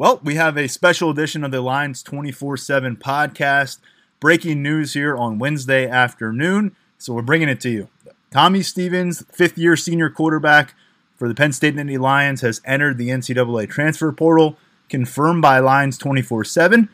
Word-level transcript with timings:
Well, 0.00 0.20
we 0.22 0.36
have 0.36 0.56
a 0.56 0.68
special 0.68 1.10
edition 1.10 1.42
of 1.42 1.50
the 1.50 1.60
Lions 1.60 2.04
24 2.04 2.56
7 2.56 2.96
podcast. 2.98 3.78
Breaking 4.20 4.62
news 4.62 4.94
here 4.94 5.16
on 5.16 5.40
Wednesday 5.40 5.88
afternoon. 5.88 6.76
So 6.98 7.12
we're 7.12 7.22
bringing 7.22 7.48
it 7.48 7.60
to 7.62 7.68
you. 7.68 7.88
Tommy 8.30 8.62
Stevens, 8.62 9.24
fifth 9.32 9.58
year 9.58 9.74
senior 9.74 10.08
quarterback 10.08 10.76
for 11.16 11.26
the 11.26 11.34
Penn 11.34 11.52
State 11.52 11.74
Nittany 11.74 11.98
Lions, 11.98 12.42
has 12.42 12.60
entered 12.64 12.96
the 12.96 13.08
NCAA 13.08 13.68
transfer 13.68 14.12
portal, 14.12 14.56
confirmed 14.88 15.42
by 15.42 15.58
Lions 15.58 15.98
24 15.98 16.44
7. 16.44 16.88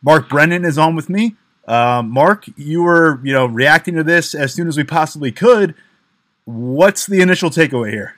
Mark 0.00 0.28
Brennan 0.28 0.64
is 0.64 0.78
on 0.78 0.94
with 0.94 1.08
me. 1.08 1.34
Uh, 1.66 2.04
Mark, 2.06 2.44
you 2.56 2.84
were 2.84 3.18
you 3.24 3.32
know 3.32 3.46
reacting 3.46 3.96
to 3.96 4.04
this 4.04 4.32
as 4.32 4.54
soon 4.54 4.68
as 4.68 4.76
we 4.76 4.84
possibly 4.84 5.32
could. 5.32 5.74
What's 6.44 7.04
the 7.04 7.20
initial 7.20 7.50
takeaway 7.50 7.90
here? 7.90 8.14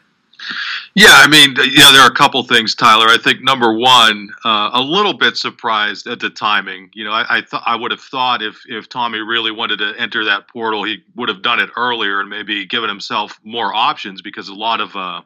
Yeah, 0.97 1.11
I 1.13 1.29
mean, 1.29 1.55
yeah, 1.59 1.93
there 1.93 2.03
are 2.03 2.11
a 2.11 2.15
couple 2.15 2.43
things, 2.45 2.75
Tyler. 2.75 3.09
I 3.09 3.19
think 3.19 3.43
number 3.43 3.73
one, 3.75 4.31
uh, 4.47 4.71
a 4.73 4.83
little 4.83 5.15
bit 5.15 5.37
surprised 5.37 6.07
at 6.09 6.21
the 6.21 6.31
timing. 6.31 6.91
You 6.95 7.05
know, 7.05 7.13
I 7.13 7.27
I, 7.31 7.43
th- 7.43 7.65
I 7.67 7.77
would 7.77 7.93
have 7.93 8.01
thought 8.01 8.43
if 8.43 8.63
if 8.67 8.89
Tommy 8.89 9.21
really 9.21 9.53
wanted 9.53 9.79
to 9.81 9.95
enter 9.99 10.25
that 10.27 10.49
portal, 10.49 10.85
he 10.85 11.05
would 11.17 11.29
have 11.31 11.43
done 11.43 11.61
it 11.61 11.71
earlier 11.77 12.21
and 12.21 12.31
maybe 12.31 12.67
given 12.67 12.89
himself 12.91 13.41
more 13.45 13.75
options 13.75 14.23
because 14.23 14.49
a 14.49 14.55
lot 14.55 14.81
of 14.81 14.97
uh, 14.97 15.23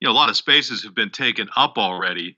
you 0.00 0.08
know 0.08 0.12
a 0.12 0.16
lot 0.16 0.30
of 0.30 0.36
spaces 0.36 0.84
have 0.84 0.96
been 0.96 1.10
taken 1.10 1.48
up 1.56 1.78
already. 1.78 2.36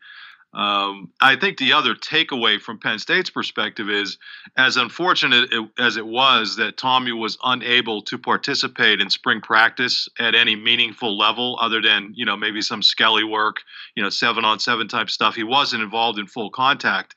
Um, 0.55 1.11
I 1.21 1.35
think 1.37 1.59
the 1.59 1.73
other 1.73 1.95
takeaway 1.95 2.61
from 2.61 2.79
Penn 2.79 2.99
State's 2.99 3.31
perspective 3.31 3.91
is, 3.91 4.19
as 4.57 4.77
unfortunate 4.77 5.51
as 5.79 5.97
it 5.97 6.07
was 6.07 6.57
that 6.57 6.77
Tommy 6.77 7.13
was 7.13 7.37
unable 7.43 8.03
to 8.03 8.19
participate 8.19 9.01
in 9.01 9.11
spring 9.11 9.41
practice 9.41 10.09
at 10.19 10.35
any 10.35 10.55
meaningful 10.55 11.19
level, 11.19 11.59
other 11.61 11.83
than 11.83 12.13
you 12.15 12.25
know 12.25 12.37
maybe 12.37 12.63
some 12.63 12.83
skelly 12.83 13.25
work, 13.25 13.57
you 13.97 14.03
know 14.03 14.11
seven 14.11 14.45
on 14.45 14.61
seven 14.61 14.87
type 14.87 15.11
stuff. 15.11 15.35
He 15.35 15.45
wasn't 15.45 15.83
involved 15.83 16.19
in 16.19 16.27
full 16.27 16.51
contact. 16.51 17.16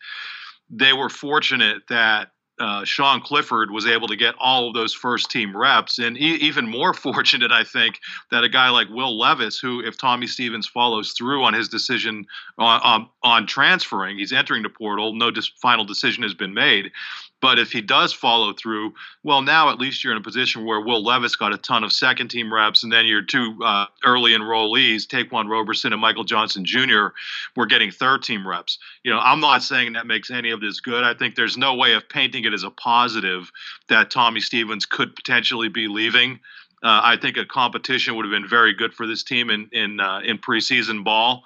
They 0.69 0.93
were 0.93 1.09
fortunate 1.09 1.83
that 1.89 2.31
uh, 2.59 2.83
Sean 2.83 3.21
Clifford 3.21 3.71
was 3.71 3.85
able 3.85 4.07
to 4.07 4.15
get 4.15 4.35
all 4.39 4.67
of 4.67 4.73
those 4.73 4.93
first 4.93 5.29
team 5.29 5.55
reps. 5.55 5.99
And 5.99 6.17
e- 6.17 6.39
even 6.41 6.67
more 6.67 6.93
fortunate, 7.07 7.51
I 7.51 7.63
think, 7.63 7.99
that 8.31 8.43
a 8.43 8.49
guy 8.49 8.69
like 8.69 8.89
Will 8.89 9.17
Levis, 9.17 9.59
who, 9.59 9.81
if 9.81 9.97
Tommy 9.97 10.27
Stevens 10.27 10.67
follows 10.67 11.13
through 11.13 11.43
on 11.43 11.53
his 11.53 11.69
decision 11.69 12.25
on, 12.57 12.81
on, 12.81 13.09
on 13.23 13.47
transferring, 13.47 14.17
he's 14.17 14.33
entering 14.33 14.63
the 14.63 14.69
portal, 14.69 15.13
no 15.13 15.31
dis- 15.31 15.51
final 15.61 15.85
decision 15.85 16.23
has 16.23 16.33
been 16.33 16.53
made. 16.53 16.91
But 17.39 17.59
if 17.59 17.71
he 17.71 17.81
does 17.81 18.13
follow 18.13 18.53
through, 18.53 18.93
well, 19.23 19.43
now 19.43 19.69
at 19.69 19.77
least 19.77 20.03
you're 20.03 20.11
in 20.11 20.17
a 20.17 20.23
position 20.23 20.65
where 20.65 20.81
Will 20.81 21.03
Levis 21.03 21.35
got 21.35 21.53
a 21.53 21.57
ton 21.57 21.83
of 21.83 21.93
second 21.93 22.29
team 22.29 22.51
reps, 22.51 22.83
and 22.83 22.91
then 22.91 23.05
your 23.05 23.21
two 23.21 23.55
uh, 23.63 23.85
early 24.03 24.31
enrollees, 24.31 25.07
Ta'Quan 25.07 25.47
Roberson 25.47 25.93
and 25.93 26.01
Michael 26.01 26.23
Johnson 26.23 26.65
Jr., 26.65 27.09
were 27.55 27.67
getting 27.67 27.91
third 27.91 28.23
team 28.23 28.47
reps. 28.47 28.79
You 29.03 29.11
know, 29.11 29.19
I'm 29.19 29.39
not 29.39 29.61
saying 29.61 29.93
that 29.93 30.07
makes 30.07 30.31
any 30.31 30.49
of 30.49 30.61
this 30.61 30.79
good. 30.79 31.03
I 31.03 31.13
think 31.13 31.35
there's 31.35 31.57
no 31.57 31.75
way 31.75 31.93
of 31.93 32.09
painting 32.09 32.43
it 32.45 32.53
as 32.53 32.63
a 32.63 32.71
positive 32.71 33.51
that 33.87 34.09
Tommy 34.09 34.39
Stevens 34.39 34.87
could 34.87 35.15
potentially 35.15 35.69
be 35.69 35.87
leaving. 35.87 36.39
Uh, 36.83 37.01
I 37.03 37.17
think 37.17 37.37
a 37.37 37.45
competition 37.45 38.15
would 38.15 38.25
have 38.25 38.31
been 38.31 38.47
very 38.47 38.73
good 38.73 38.93
for 38.93 39.07
this 39.07 39.23
team 39.23 39.49
in 39.49 39.69
in 39.71 39.99
uh, 39.99 40.21
in 40.23 40.37
preseason 40.37 41.03
ball. 41.03 41.43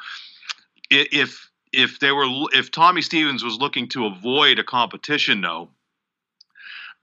If 0.89 1.50
if 1.72 2.00
they 2.00 2.11
were 2.11 2.26
if 2.53 2.72
Tommy 2.72 3.02
Stevens 3.02 3.44
was 3.44 3.58
looking 3.58 3.88
to 3.89 4.05
avoid 4.05 4.59
a 4.59 4.64
competition, 4.64 5.42
though, 5.42 5.70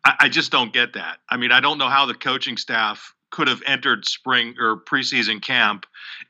I, 0.05 0.29
just 0.29 0.51
don't 0.51 0.73
get 0.73 0.95
that. 0.95 1.19
I 1.29 1.37
mean, 1.37 1.53
I 1.53 1.61
don't 1.61 1.79
know 1.79 1.89
how 1.89 2.07
the 2.07 2.15
coaching 2.15 2.57
staff 2.57 3.15
could 3.31 3.49
have 3.49 3.63
entered 3.67 4.07
spring 4.07 4.55
or 4.59 4.77
preseason 4.77 5.43
camp 5.43 5.87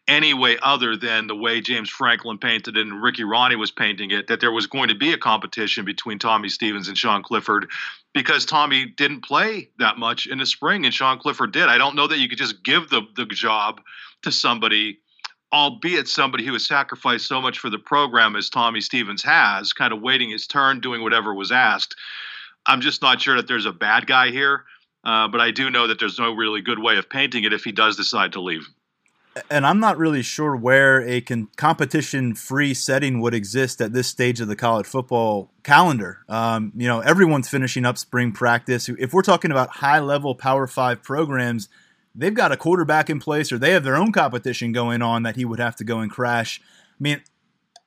any 0.08 0.34
way 0.34 0.58
other 0.62 0.96
than 0.96 1.26
the 1.26 1.36
way 1.36 1.60
James 1.60 1.88
Franklin 1.88 2.38
painted 2.38 2.76
it 2.76 2.86
and 2.86 3.02
Ricky 3.02 3.22
Rahne 3.22 3.56
was 3.56 3.70
painting 3.70 4.10
it, 4.10 4.26
that 4.26 4.40
there 4.40 4.50
was 4.50 4.66
going 4.66 4.88
to 4.88 4.94
be 4.94 5.12
a 5.12 5.18
competition 5.18 5.84
between 5.84 6.18
Tommy 6.18 6.48
Stevens 6.48 6.88
and 6.88 6.98
Sean 6.98 7.22
Clifford 7.22 7.68
because 8.14 8.44
Tommy 8.44 8.86
didn't 8.86 9.20
play 9.20 9.68
that 9.78 9.96
much 9.96 10.26
in 10.26 10.38
the 10.38 10.46
spring 10.46 10.84
and 10.84 10.94
Sean 10.94 11.18
Clifford 11.18 11.52
did. 11.52 11.68
I 11.68 11.78
don't 11.78 11.94
know 11.94 12.08
that 12.08 12.18
you 12.18 12.28
could 12.28 12.38
just 12.38 12.64
give 12.64 12.88
the, 12.88 13.02
the 13.14 13.26
job 13.26 13.80
to 14.22 14.32
somebody, 14.32 14.98
albeit 15.52 16.08
somebody 16.08 16.44
who 16.44 16.52
has 16.54 16.66
sacrificed 16.66 17.28
so 17.28 17.40
much 17.40 17.60
for 17.60 17.70
the 17.70 17.78
program 17.78 18.34
as 18.34 18.50
Tommy 18.50 18.80
Stevens 18.80 19.22
has, 19.22 19.72
kind 19.72 19.92
of 19.92 20.00
waiting 20.00 20.30
his 20.30 20.48
turn, 20.48 20.80
doing 20.80 21.02
whatever 21.02 21.32
was 21.32 21.52
asked. 21.52 21.94
I'm 22.68 22.80
just 22.80 23.02
not 23.02 23.20
sure 23.20 23.36
that 23.36 23.48
there's 23.48 23.66
a 23.66 23.72
bad 23.72 24.06
guy 24.06 24.30
here, 24.30 24.64
uh, 25.02 25.26
but 25.26 25.40
I 25.40 25.50
do 25.50 25.70
know 25.70 25.86
that 25.88 25.98
there's 25.98 26.18
no 26.18 26.34
really 26.34 26.60
good 26.60 26.78
way 26.78 26.98
of 26.98 27.08
painting 27.10 27.42
it 27.44 27.52
if 27.52 27.64
he 27.64 27.72
does 27.72 27.96
decide 27.96 28.32
to 28.34 28.40
leave. 28.40 28.68
And 29.50 29.64
I'm 29.64 29.78
not 29.78 29.98
really 29.98 30.22
sure 30.22 30.56
where 30.56 31.00
a 31.00 31.20
con- 31.20 31.48
competition-free 31.56 32.74
setting 32.74 33.20
would 33.20 33.34
exist 33.34 33.80
at 33.80 33.92
this 33.92 34.08
stage 34.08 34.40
of 34.40 34.48
the 34.48 34.56
college 34.56 34.86
football 34.86 35.52
calendar. 35.62 36.24
Um, 36.28 36.72
you 36.76 36.88
know, 36.88 37.00
everyone's 37.00 37.48
finishing 37.48 37.84
up 37.84 37.98
spring 37.98 38.32
practice. 38.32 38.88
If 38.88 39.12
we're 39.12 39.22
talking 39.22 39.50
about 39.50 39.70
high-level 39.70 40.34
Power 40.34 40.66
Five 40.66 41.02
programs, 41.02 41.68
they've 42.14 42.34
got 42.34 42.52
a 42.52 42.56
quarterback 42.56 43.08
in 43.08 43.20
place, 43.20 43.52
or 43.52 43.58
they 43.58 43.70
have 43.70 43.84
their 43.84 43.96
own 43.96 44.12
competition 44.12 44.72
going 44.72 45.02
on 45.02 45.22
that 45.22 45.36
he 45.36 45.44
would 45.44 45.60
have 45.60 45.76
to 45.76 45.84
go 45.84 46.00
and 46.00 46.10
crash. 46.10 46.60
I 46.60 47.00
mean, 47.00 47.22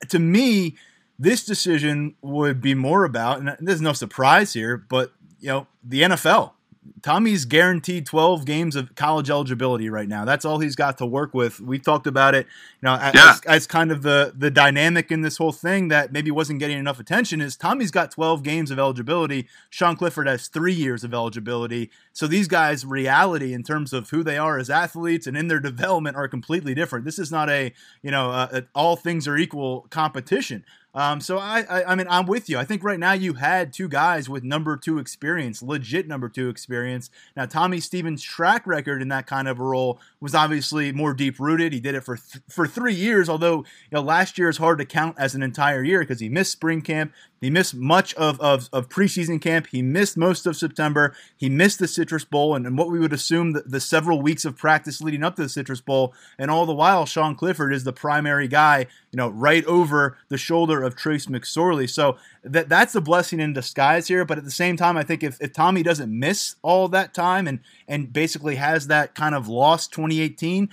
to 0.08 0.18
me, 0.18 0.76
this 1.22 1.44
decision 1.44 2.16
would 2.20 2.60
be 2.60 2.74
more 2.74 3.04
about, 3.04 3.38
and 3.38 3.56
there's 3.60 3.80
no 3.80 3.92
surprise 3.92 4.54
here, 4.54 4.76
but 4.76 5.12
you 5.38 5.48
know, 5.48 5.66
the 5.84 6.02
NFL. 6.02 6.52
Tommy's 7.00 7.44
guaranteed 7.44 8.06
12 8.06 8.44
games 8.44 8.74
of 8.74 8.94
college 8.96 9.30
eligibility 9.30 9.88
right 9.88 10.08
now. 10.08 10.24
That's 10.24 10.44
all 10.44 10.58
he's 10.58 10.74
got 10.74 10.98
to 10.98 11.06
work 11.06 11.32
with. 11.32 11.60
We 11.60 11.78
talked 11.78 12.08
about 12.08 12.34
it, 12.34 12.46
you 12.80 12.86
know, 12.86 12.94
as, 12.94 13.14
yeah. 13.14 13.34
as, 13.46 13.68
kind 13.68 13.92
of 13.92 14.02
the 14.02 14.32
the 14.36 14.50
dynamic 14.50 15.12
in 15.12 15.20
this 15.20 15.36
whole 15.36 15.52
thing 15.52 15.88
that 15.88 16.12
maybe 16.12 16.32
wasn't 16.32 16.58
getting 16.58 16.78
enough 16.78 16.98
attention 16.98 17.40
is 17.40 17.56
Tommy's 17.56 17.92
got 17.92 18.10
12 18.10 18.42
games 18.42 18.72
of 18.72 18.80
eligibility. 18.80 19.46
Sean 19.70 19.94
Clifford 19.94 20.26
has 20.26 20.48
3 20.48 20.72
years 20.72 21.04
of 21.04 21.14
eligibility. 21.14 21.90
So 22.12 22.26
these 22.26 22.48
guys 22.48 22.84
reality 22.84 23.52
in 23.52 23.62
terms 23.62 23.92
of 23.92 24.10
who 24.10 24.24
they 24.24 24.38
are 24.38 24.58
as 24.58 24.68
athletes 24.68 25.28
and 25.28 25.36
in 25.36 25.46
their 25.46 25.60
development 25.60 26.16
are 26.16 26.26
completely 26.26 26.74
different. 26.74 27.04
This 27.04 27.18
is 27.18 27.30
not 27.30 27.48
a, 27.48 27.72
you 28.02 28.10
know, 28.10 28.30
a, 28.30 28.48
a 28.52 28.62
all 28.74 28.96
things 28.96 29.28
are 29.28 29.36
equal 29.36 29.86
competition. 29.90 30.64
Um, 30.94 31.20
so 31.22 31.38
I, 31.38 31.64
I, 31.68 31.92
I 31.92 31.94
mean, 31.94 32.06
I'm 32.10 32.26
with 32.26 32.50
you. 32.50 32.58
I 32.58 32.64
think 32.64 32.84
right 32.84 32.98
now 32.98 33.12
you 33.12 33.34
had 33.34 33.72
two 33.72 33.88
guys 33.88 34.28
with 34.28 34.44
number 34.44 34.76
two 34.76 34.98
experience, 34.98 35.62
legit 35.62 36.06
number 36.06 36.28
two 36.28 36.50
experience. 36.50 37.08
Now 37.34 37.46
Tommy 37.46 37.80
Stevens' 37.80 38.22
track 38.22 38.66
record 38.66 39.00
in 39.00 39.08
that 39.08 39.26
kind 39.26 39.48
of 39.48 39.58
a 39.58 39.62
role 39.62 39.98
was 40.20 40.34
obviously 40.34 40.92
more 40.92 41.14
deep 41.14 41.40
rooted. 41.40 41.72
He 41.72 41.80
did 41.80 41.94
it 41.94 42.04
for 42.04 42.16
th- 42.16 42.44
for 42.48 42.66
three 42.66 42.94
years, 42.94 43.28
although 43.28 43.58
you 43.58 43.92
know 43.92 44.02
last 44.02 44.36
year 44.36 44.50
is 44.50 44.58
hard 44.58 44.78
to 44.78 44.84
count 44.84 45.16
as 45.18 45.34
an 45.34 45.42
entire 45.42 45.82
year 45.82 46.00
because 46.00 46.20
he 46.20 46.28
missed 46.28 46.52
spring 46.52 46.82
camp, 46.82 47.12
he 47.42 47.50
missed 47.50 47.74
much 47.74 48.14
of, 48.14 48.40
of, 48.40 48.68
of, 48.72 48.88
preseason 48.88 49.42
camp. 49.42 49.66
He 49.66 49.82
missed 49.82 50.16
most 50.16 50.46
of 50.46 50.56
September. 50.56 51.12
He 51.36 51.48
missed 51.48 51.80
the 51.80 51.88
Citrus 51.88 52.24
Bowl 52.24 52.54
and, 52.54 52.64
and 52.64 52.78
what 52.78 52.88
we 52.88 53.00
would 53.00 53.12
assume 53.12 53.52
the, 53.52 53.62
the, 53.62 53.80
several 53.80 54.22
weeks 54.22 54.44
of 54.44 54.56
practice 54.56 55.00
leading 55.00 55.24
up 55.24 55.34
to 55.36 55.42
the 55.42 55.48
Citrus 55.48 55.80
Bowl. 55.80 56.14
And 56.38 56.52
all 56.52 56.66
the 56.66 56.74
while, 56.74 57.04
Sean 57.04 57.34
Clifford 57.34 57.74
is 57.74 57.82
the 57.82 57.92
primary 57.92 58.46
guy, 58.46 58.86
you 59.10 59.16
know, 59.16 59.28
right 59.28 59.64
over 59.64 60.16
the 60.28 60.38
shoulder 60.38 60.81
of 60.84 60.96
Trace 60.96 61.26
McSorley. 61.26 61.88
So 61.88 62.16
that 62.44 62.68
that's 62.68 62.94
a 62.94 63.00
blessing 63.00 63.40
in 63.40 63.52
disguise 63.52 64.08
here. 64.08 64.24
But 64.24 64.38
at 64.38 64.44
the 64.44 64.50
same 64.50 64.76
time, 64.76 64.96
I 64.96 65.02
think 65.02 65.22
if, 65.22 65.40
if 65.40 65.52
Tommy 65.52 65.82
doesn't 65.82 66.16
miss 66.16 66.56
all 66.62 66.88
that 66.88 67.14
time 67.14 67.46
and 67.46 67.60
and 67.88 68.12
basically 68.12 68.56
has 68.56 68.86
that 68.88 69.14
kind 69.14 69.34
of 69.34 69.48
lost 69.48 69.92
2018, 69.92 70.68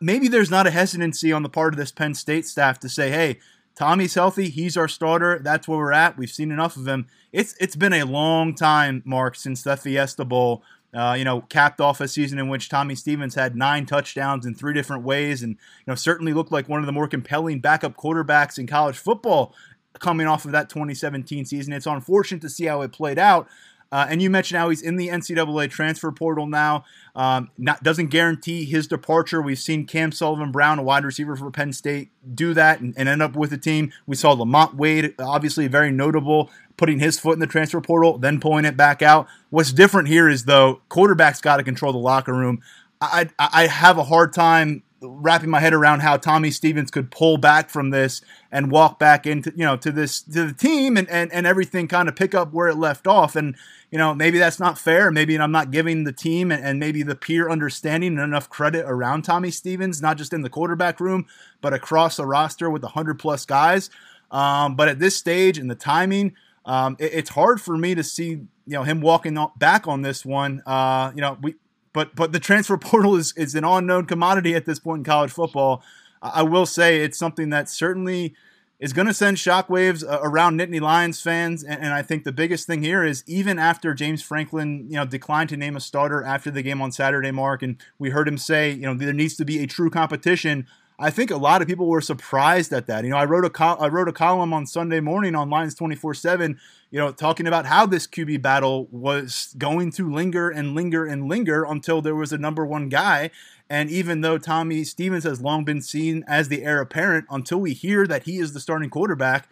maybe 0.00 0.28
there's 0.28 0.50
not 0.50 0.66
a 0.66 0.70
hesitancy 0.70 1.32
on 1.32 1.42
the 1.42 1.48
part 1.48 1.74
of 1.74 1.78
this 1.78 1.92
Penn 1.92 2.14
State 2.14 2.46
staff 2.46 2.78
to 2.80 2.88
say, 2.88 3.10
hey, 3.10 3.38
Tommy's 3.76 4.14
healthy. 4.14 4.48
He's 4.48 4.76
our 4.76 4.88
starter. 4.88 5.38
That's 5.38 5.68
where 5.68 5.78
we're 5.78 5.92
at. 5.92 6.16
We've 6.16 6.30
seen 6.30 6.50
enough 6.50 6.76
of 6.76 6.88
him. 6.88 7.06
It's 7.32 7.54
it's 7.60 7.76
been 7.76 7.92
a 7.92 8.04
long 8.04 8.54
time, 8.54 9.02
Mark, 9.04 9.36
since 9.36 9.62
the 9.62 9.76
Fiesta 9.76 10.24
Bowl. 10.24 10.62
Uh, 10.94 11.14
you 11.18 11.24
know, 11.24 11.42
capped 11.42 11.80
off 11.80 12.00
a 12.00 12.08
season 12.08 12.38
in 12.38 12.48
which 12.48 12.68
Tommy 12.68 12.94
Stevens 12.94 13.34
had 13.34 13.54
nine 13.54 13.84
touchdowns 13.86 14.46
in 14.46 14.54
three 14.54 14.72
different 14.72 15.02
ways, 15.02 15.42
and 15.42 15.52
you 15.52 15.84
know 15.86 15.94
certainly 15.94 16.32
looked 16.32 16.52
like 16.52 16.68
one 16.68 16.80
of 16.80 16.86
the 16.86 16.92
more 16.92 17.08
compelling 17.08 17.60
backup 17.60 17.96
quarterbacks 17.96 18.58
in 18.58 18.66
college 18.66 18.96
football 18.96 19.54
coming 19.98 20.26
off 20.26 20.44
of 20.44 20.52
that 20.52 20.68
2017 20.68 21.44
season. 21.44 21.72
It's 21.72 21.86
unfortunate 21.86 22.40
to 22.42 22.48
see 22.48 22.64
how 22.66 22.82
it 22.82 22.92
played 22.92 23.18
out, 23.18 23.48
uh, 23.92 24.06
and 24.08 24.20
you 24.20 24.28
mentioned 24.28 24.58
how 24.58 24.68
he's 24.68 24.82
in 24.82 24.96
the 24.96 25.08
NCAA 25.08 25.70
transfer 25.70 26.10
portal 26.10 26.46
now. 26.46 26.84
Um, 27.14 27.50
not, 27.56 27.82
doesn't 27.82 28.08
guarantee 28.08 28.64
his 28.64 28.86
departure. 28.86 29.40
We've 29.40 29.58
seen 29.58 29.86
Cam 29.86 30.12
Sullivan 30.12 30.50
Brown, 30.50 30.78
a 30.78 30.82
wide 30.82 31.04
receiver 31.04 31.36
for 31.36 31.50
Penn 31.50 31.72
State, 31.72 32.10
do 32.34 32.52
that 32.54 32.80
and, 32.80 32.94
and 32.96 33.08
end 33.08 33.22
up 33.22 33.36
with 33.36 33.50
the 33.50 33.58
team. 33.58 33.92
We 34.06 34.16
saw 34.16 34.32
Lamont 34.32 34.74
Wade, 34.74 35.14
obviously 35.18 35.68
very 35.68 35.92
notable, 35.92 36.50
putting 36.76 36.98
his 36.98 37.18
foot 37.18 37.34
in 37.34 37.40
the 37.40 37.46
transfer 37.46 37.80
portal, 37.80 38.18
then 38.18 38.40
pulling 38.40 38.64
it 38.64 38.76
back 38.76 39.02
out. 39.02 39.26
What's 39.50 39.72
different 39.72 40.08
here 40.08 40.28
is 40.28 40.44
though 40.44 40.82
quarterbacks 40.90 41.40
got 41.40 41.56
to 41.56 41.62
control 41.62 41.92
the 41.92 41.98
locker 41.98 42.34
room. 42.34 42.62
I, 43.00 43.28
I, 43.38 43.48
I 43.52 43.66
have 43.66 43.98
a 43.98 44.04
hard 44.04 44.32
time 44.32 44.82
wrapping 45.00 45.50
my 45.50 45.60
head 45.60 45.74
around 45.74 46.00
how 46.00 46.16
Tommy 46.16 46.50
Stevens 46.50 46.90
could 46.90 47.10
pull 47.10 47.36
back 47.36 47.68
from 47.68 47.90
this 47.90 48.22
and 48.50 48.70
walk 48.70 48.98
back 48.98 49.26
into 49.26 49.52
you 49.54 49.64
know 49.64 49.76
to 49.76 49.92
this 49.92 50.22
to 50.22 50.46
the 50.46 50.54
team 50.54 50.96
and 50.96 51.08
and, 51.10 51.30
and 51.32 51.46
everything 51.46 51.86
kind 51.86 52.08
of 52.08 52.16
pick 52.16 52.34
up 52.34 52.52
where 52.52 52.68
it 52.68 52.76
left 52.76 53.06
off 53.06 53.36
and 53.36 53.56
you 53.90 53.98
know 53.98 54.14
maybe 54.14 54.38
that's 54.38 54.58
not 54.58 54.78
fair 54.78 55.10
maybe 55.10 55.38
I'm 55.38 55.52
not 55.52 55.70
giving 55.70 56.04
the 56.04 56.12
team 56.12 56.50
and, 56.50 56.64
and 56.64 56.80
maybe 56.80 57.02
the 57.02 57.14
peer 57.14 57.50
understanding 57.50 58.14
and 58.14 58.22
enough 58.22 58.48
credit 58.48 58.86
around 58.88 59.22
Tommy 59.22 59.50
Stevens 59.50 60.00
not 60.00 60.16
just 60.16 60.32
in 60.32 60.40
the 60.40 60.50
quarterback 60.50 60.98
room 60.98 61.26
but 61.60 61.74
across 61.74 62.16
the 62.16 62.26
roster 62.26 62.70
with 62.70 62.82
100 62.82 63.18
plus 63.18 63.44
guys 63.44 63.90
Um, 64.30 64.76
but 64.76 64.88
at 64.88 64.98
this 64.98 65.16
stage 65.16 65.58
and 65.58 65.70
the 65.70 65.74
timing, 65.76 66.34
um, 66.66 66.96
it, 66.98 67.12
it's 67.14 67.30
hard 67.30 67.60
for 67.60 67.76
me 67.78 67.94
to 67.94 68.02
see 68.02 68.28
you 68.28 68.48
know 68.66 68.82
him 68.82 69.00
walking 69.00 69.38
back 69.56 69.86
on 69.86 70.02
this 70.02 70.26
one. 70.26 70.62
Uh, 70.66 71.12
you 71.14 71.20
know, 71.22 71.38
we 71.40 71.54
but 71.92 72.14
but 72.14 72.32
the 72.32 72.40
transfer 72.40 72.76
portal 72.76 73.16
is 73.16 73.32
is 73.36 73.54
an 73.54 73.64
unknown 73.64 74.04
commodity 74.06 74.54
at 74.54 74.66
this 74.66 74.78
point 74.78 74.98
in 75.00 75.04
college 75.04 75.30
football. 75.30 75.82
I 76.20 76.42
will 76.42 76.66
say 76.66 77.02
it's 77.02 77.18
something 77.18 77.50
that 77.50 77.68
certainly 77.68 78.34
is 78.78 78.92
going 78.92 79.06
to 79.06 79.14
send 79.14 79.38
shockwaves 79.38 80.04
uh, 80.06 80.18
around 80.22 80.58
Nittany 80.58 80.80
Lions 80.80 81.20
fans. 81.20 81.64
And, 81.64 81.80
and, 81.80 81.94
I 81.94 82.02
think 82.02 82.24
the 82.24 82.32
biggest 82.32 82.66
thing 82.66 82.82
here 82.82 83.04
is 83.04 83.24
even 83.26 83.58
after 83.58 83.94
James 83.94 84.22
Franklin, 84.22 84.86
you 84.88 84.96
know, 84.96 85.06
declined 85.06 85.48
to 85.50 85.56
name 85.56 85.76
a 85.76 85.80
starter 85.80 86.22
after 86.22 86.50
the 86.50 86.62
game 86.62 86.82
on 86.82 86.92
Saturday, 86.92 87.30
Mark, 87.30 87.62
and 87.62 87.76
we 87.98 88.10
heard 88.10 88.28
him 88.28 88.36
say, 88.36 88.70
you 88.70 88.82
know, 88.82 88.94
there 88.94 89.12
needs 89.12 89.36
to 89.36 89.44
be 89.44 89.62
a 89.62 89.66
true 89.66 89.88
competition. 89.88 90.66
I 90.98 91.10
think 91.10 91.30
a 91.30 91.36
lot 91.36 91.60
of 91.60 91.68
people 91.68 91.88
were 91.88 92.00
surprised 92.00 92.72
at 92.72 92.86
that. 92.86 93.04
You 93.04 93.10
know, 93.10 93.18
I 93.18 93.26
wrote 93.26 93.44
a 93.44 93.50
col- 93.50 93.80
I 93.82 93.88
wrote 93.88 94.08
a 94.08 94.12
column 94.12 94.54
on 94.54 94.66
Sunday 94.66 95.00
morning 95.00 95.34
on 95.34 95.50
Lions 95.50 95.74
24/7, 95.74 96.58
you 96.90 96.98
know, 96.98 97.12
talking 97.12 97.46
about 97.46 97.66
how 97.66 97.84
this 97.84 98.06
QB 98.06 98.38
battle 98.38 98.88
was 98.90 99.54
going 99.58 99.90
to 99.92 100.10
linger 100.10 100.48
and 100.48 100.74
linger 100.74 101.04
and 101.04 101.28
linger 101.28 101.64
until 101.64 102.00
there 102.00 102.14
was 102.14 102.32
a 102.32 102.38
number 102.38 102.64
1 102.64 102.88
guy. 102.88 103.30
And 103.68 103.90
even 103.90 104.22
though 104.22 104.38
Tommy 104.38 104.84
Stevens 104.84 105.24
has 105.24 105.42
long 105.42 105.64
been 105.64 105.82
seen 105.82 106.24
as 106.26 106.48
the 106.48 106.62
heir 106.62 106.80
apparent, 106.80 107.26
until 107.30 107.58
we 107.58 107.74
hear 107.74 108.06
that 108.06 108.22
he 108.22 108.38
is 108.38 108.52
the 108.52 108.60
starting 108.60 108.88
quarterback, 108.88 109.48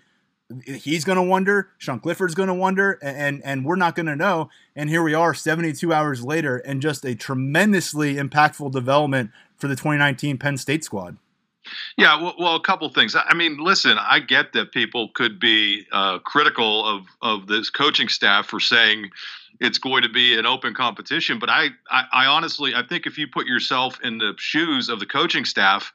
he's 0.65 1.05
going 1.05 1.17
to 1.17 1.23
wonder. 1.23 1.71
Sean 1.77 2.01
Clifford's 2.01 2.35
going 2.35 2.47
to 2.47 2.55
wonder, 2.55 2.99
and 3.03 3.43
and 3.45 3.67
we're 3.67 3.77
not 3.77 3.95
going 3.95 4.07
to 4.07 4.17
know. 4.17 4.49
And 4.75 4.89
here 4.89 5.03
we 5.03 5.13
are, 5.13 5.35
72 5.35 5.93
hours 5.93 6.25
later, 6.25 6.57
and 6.59 6.81
just 6.81 7.05
a 7.05 7.15
tremendously 7.15 8.15
impactful 8.15 8.73
development 8.73 9.31
for 9.59 9.69
the 9.69 9.77
2019 9.77 10.39
Penn 10.39 10.57
State 10.57 10.85
squad. 10.85 11.19
Yeah, 11.97 12.21
well, 12.21 12.35
well, 12.39 12.57
a 12.57 12.61
couple 12.61 12.89
things. 12.91 13.17
I 13.17 13.35
mean, 13.35 13.57
listen, 13.59 13.97
I 13.99 14.21
get 14.21 14.53
that 14.53 14.73
people 14.73 15.09
could 15.15 15.41
be 15.41 15.87
uh, 15.93 16.19
critical 16.19 16.87
of 16.87 17.07
of 17.23 17.47
this 17.47 17.71
coaching 17.71 18.09
staff 18.09 18.47
for 18.47 18.61
saying 18.61 19.11
it's 19.61 19.79
going 19.79 20.03
to 20.03 20.09
be 20.09 20.37
an 20.39 20.47
open 20.47 20.75
competition, 20.75 21.39
but 21.39 21.49
I, 21.49 21.69
I, 21.91 22.05
I 22.13 22.27
honestly, 22.27 22.75
I 22.75 22.83
think 22.83 23.07
if 23.07 23.17
you 23.19 23.27
put 23.29 23.47
yourself 23.47 23.99
in 24.03 24.19
the 24.19 24.35
shoes 24.37 24.89
of 24.89 24.99
the 25.01 25.07
coaching 25.07 25.45
staff, 25.45 25.93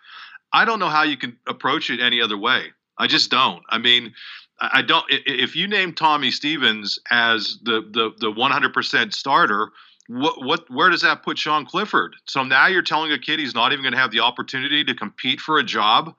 I 0.54 0.66
don't 0.66 0.80
know 0.80 0.90
how 0.90 1.04
you 1.04 1.18
can 1.18 1.38
approach 1.48 1.90
it 1.90 2.00
any 2.00 2.22
other 2.22 2.38
way. 2.38 2.68
I 2.98 3.08
just 3.08 3.30
don't. 3.30 3.64
I 3.70 3.78
mean, 3.78 4.14
I 4.60 4.82
don't. 4.82 5.06
If 5.10 5.56
you 5.56 5.68
name 5.68 5.94
Tommy 5.94 6.32
Stevens 6.32 7.00
as 7.12 7.60
the 7.64 7.82
the 7.82 8.12
the 8.20 8.32
100% 8.32 9.14
starter, 9.14 9.70
what 10.10 10.44
what 10.44 10.70
where 10.72 10.90
does 10.90 11.04
that 11.04 11.22
put 11.22 11.38
Sean 11.38 11.68
Clifford? 11.68 12.16
So 12.26 12.44
now 12.44 12.66
you're 12.66 12.82
telling 12.82 13.12
a 13.12 13.20
kid 13.20 13.40
he's 13.40 13.54
not 13.54 13.72
even 13.72 13.84
going 13.84 13.94
to 13.94 14.00
have 14.00 14.10
the 14.10 14.22
opportunity 14.22 14.84
to 14.84 14.96
compete 14.96 15.40
for 15.40 15.60
a 15.60 15.64
job 15.64 16.16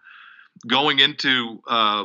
going 0.68 1.00
into 1.00 1.60
uh, 1.66 2.04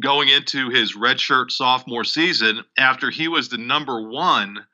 going 0.00 0.28
into 0.28 0.70
his 0.70 0.96
redshirt 0.96 1.52
sophomore 1.52 2.02
season 2.02 2.64
after 2.76 3.10
he 3.10 3.28
was 3.28 3.48
the 3.48 3.58
number 3.58 4.02
one 4.10 4.66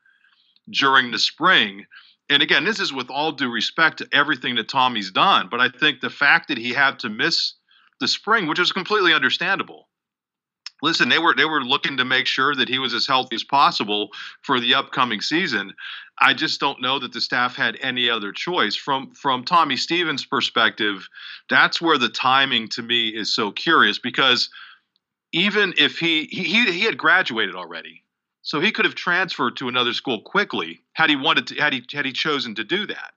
during 0.71 1.11
the 1.11 1.19
spring. 1.19 1.85
And 2.31 2.43
again, 2.43 2.65
this 2.65 2.81
is 2.81 2.91
with 2.91 3.11
all 3.11 3.33
due 3.33 3.51
respect 3.51 3.99
to 3.99 4.09
everything 4.11 4.55
that 4.55 4.69
Tommy's 4.71 5.11
done, 5.11 5.49
but 5.51 5.61
I 5.61 5.69
think 5.69 6.01
the 6.01 6.09
fact 6.09 6.49
that 6.49 6.57
he 6.57 6.73
had 6.73 7.01
to 7.01 7.11
miss 7.11 7.53
the 7.99 8.09
spring, 8.09 8.47
which 8.47 8.59
is 8.59 8.73
completely 8.73 9.13
understandable, 9.13 9.89
listen, 10.83 11.09
they 11.09 11.19
were 11.19 11.35
they 11.35 11.45
were 11.45 11.63
looking 11.63 11.97
to 11.97 12.05
make 12.05 12.27
sure 12.27 12.55
that 12.55 12.69
he 12.69 12.79
was 12.79 12.95
as 12.95 13.07
healthy 13.07 13.37
as 13.37 13.45
possible 13.45 14.11
for 14.43 14.61
the 14.61 14.75
upcoming 14.75 15.21
season. 15.21 15.73
I 16.19 16.35
just 16.35 16.61
don't 16.61 16.83
know 16.83 16.99
that 16.99 17.13
the 17.13 17.21
staff 17.21 17.57
had 17.57 17.79
any 17.81 18.11
other 18.11 18.33
choice. 18.33 18.77
From 18.77 19.13
from 19.13 19.45
Tommy 19.45 19.77
Stevens' 19.77 20.25
perspective, 20.25 21.09
that's 21.49 21.81
where 21.81 21.99
the 21.99 22.09
timing 22.09 22.69
to 22.71 22.83
me 22.83 23.09
is 23.09 23.35
so 23.35 23.51
curious 23.51 23.99
because 23.99 24.51
even 25.33 25.75
if 25.77 25.99
he 25.99 26.25
he 26.25 26.71
he 26.73 26.85
had 26.85 26.99
graduated 26.99 27.55
already, 27.55 28.03
so 28.43 28.61
he 28.61 28.73
could 28.73 28.85
have 28.85 28.95
transferred 28.95 29.57
to 29.57 29.69
another 29.69 29.93
school 29.93 30.21
quickly 30.23 30.81
had 30.93 31.11
he 31.11 31.17
wanted 31.17 31.47
to 31.49 31.55
had 31.57 31.73
he 31.73 31.85
had 31.93 32.05
he 32.05 32.13
chosen 32.13 32.55
to 32.57 32.65
do 32.65 32.87
that. 32.87 33.13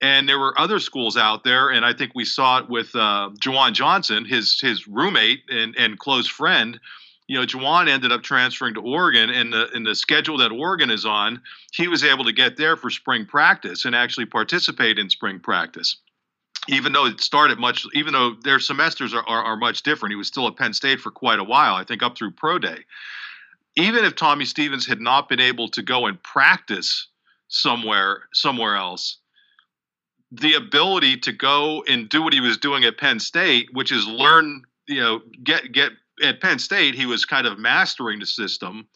And 0.00 0.28
there 0.28 0.38
were 0.38 0.58
other 0.60 0.80
schools 0.80 1.16
out 1.16 1.44
there, 1.44 1.70
and 1.70 1.84
I 1.84 1.92
think 1.94 2.12
we 2.14 2.24
saw 2.24 2.58
it 2.58 2.68
with 2.68 2.94
uh, 2.94 3.30
Juwan 3.40 3.72
Johnson, 3.72 4.24
his 4.24 4.60
his 4.60 4.86
roommate 4.86 5.44
and, 5.48 5.74
and 5.76 5.98
close 5.98 6.26
friend. 6.26 6.78
You 7.26 7.38
know, 7.38 7.46
Juwan 7.46 7.88
ended 7.88 8.12
up 8.12 8.22
transferring 8.22 8.74
to 8.74 8.80
Oregon, 8.80 9.30
and 9.30 9.52
the 9.52 9.70
in 9.72 9.84
the 9.84 9.94
schedule 9.94 10.36
that 10.38 10.52
Oregon 10.52 10.90
is 10.90 11.06
on, 11.06 11.40
he 11.72 11.88
was 11.88 12.04
able 12.04 12.24
to 12.24 12.32
get 12.32 12.56
there 12.56 12.76
for 12.76 12.90
spring 12.90 13.24
practice 13.24 13.84
and 13.86 13.94
actually 13.94 14.26
participate 14.26 14.98
in 14.98 15.08
spring 15.08 15.40
practice. 15.40 15.96
Even 16.68 16.92
though 16.92 17.06
it 17.06 17.20
started 17.20 17.58
much, 17.58 17.86
even 17.94 18.12
though 18.12 18.34
their 18.42 18.58
semesters 18.58 19.14
are, 19.14 19.26
are, 19.26 19.42
are 19.42 19.56
much 19.56 19.82
different, 19.82 20.12
he 20.12 20.16
was 20.16 20.28
still 20.28 20.46
at 20.48 20.56
Penn 20.56 20.74
State 20.74 21.00
for 21.00 21.10
quite 21.10 21.38
a 21.38 21.44
while. 21.44 21.74
I 21.74 21.84
think 21.84 22.02
up 22.02 22.16
through 22.16 22.32
pro 22.32 22.58
day. 22.58 22.78
Even 23.76 24.04
if 24.04 24.16
Tommy 24.16 24.44
Stevens 24.44 24.86
had 24.86 25.00
not 25.00 25.28
been 25.28 25.40
able 25.40 25.68
to 25.68 25.82
go 25.82 26.06
and 26.06 26.22
practice 26.22 27.08
somewhere 27.48 28.24
somewhere 28.32 28.76
else, 28.76 29.18
the 30.40 30.54
ability 30.54 31.16
to 31.18 31.32
go 31.32 31.84
and 31.88 32.08
do 32.08 32.22
what 32.22 32.32
he 32.32 32.40
was 32.40 32.56
doing 32.58 32.84
at 32.84 32.98
Penn 32.98 33.20
State, 33.20 33.68
which 33.72 33.92
is 33.92 34.06
learn, 34.06 34.62
you 34.88 35.00
know, 35.00 35.20
get 35.42 35.72
get 35.72 35.92
at 36.22 36.40
Penn 36.40 36.58
State, 36.58 36.94
he 36.94 37.06
was 37.06 37.24
kind 37.24 37.46
of 37.46 37.58
mastering 37.58 38.20
the 38.20 38.26
system, 38.26 38.88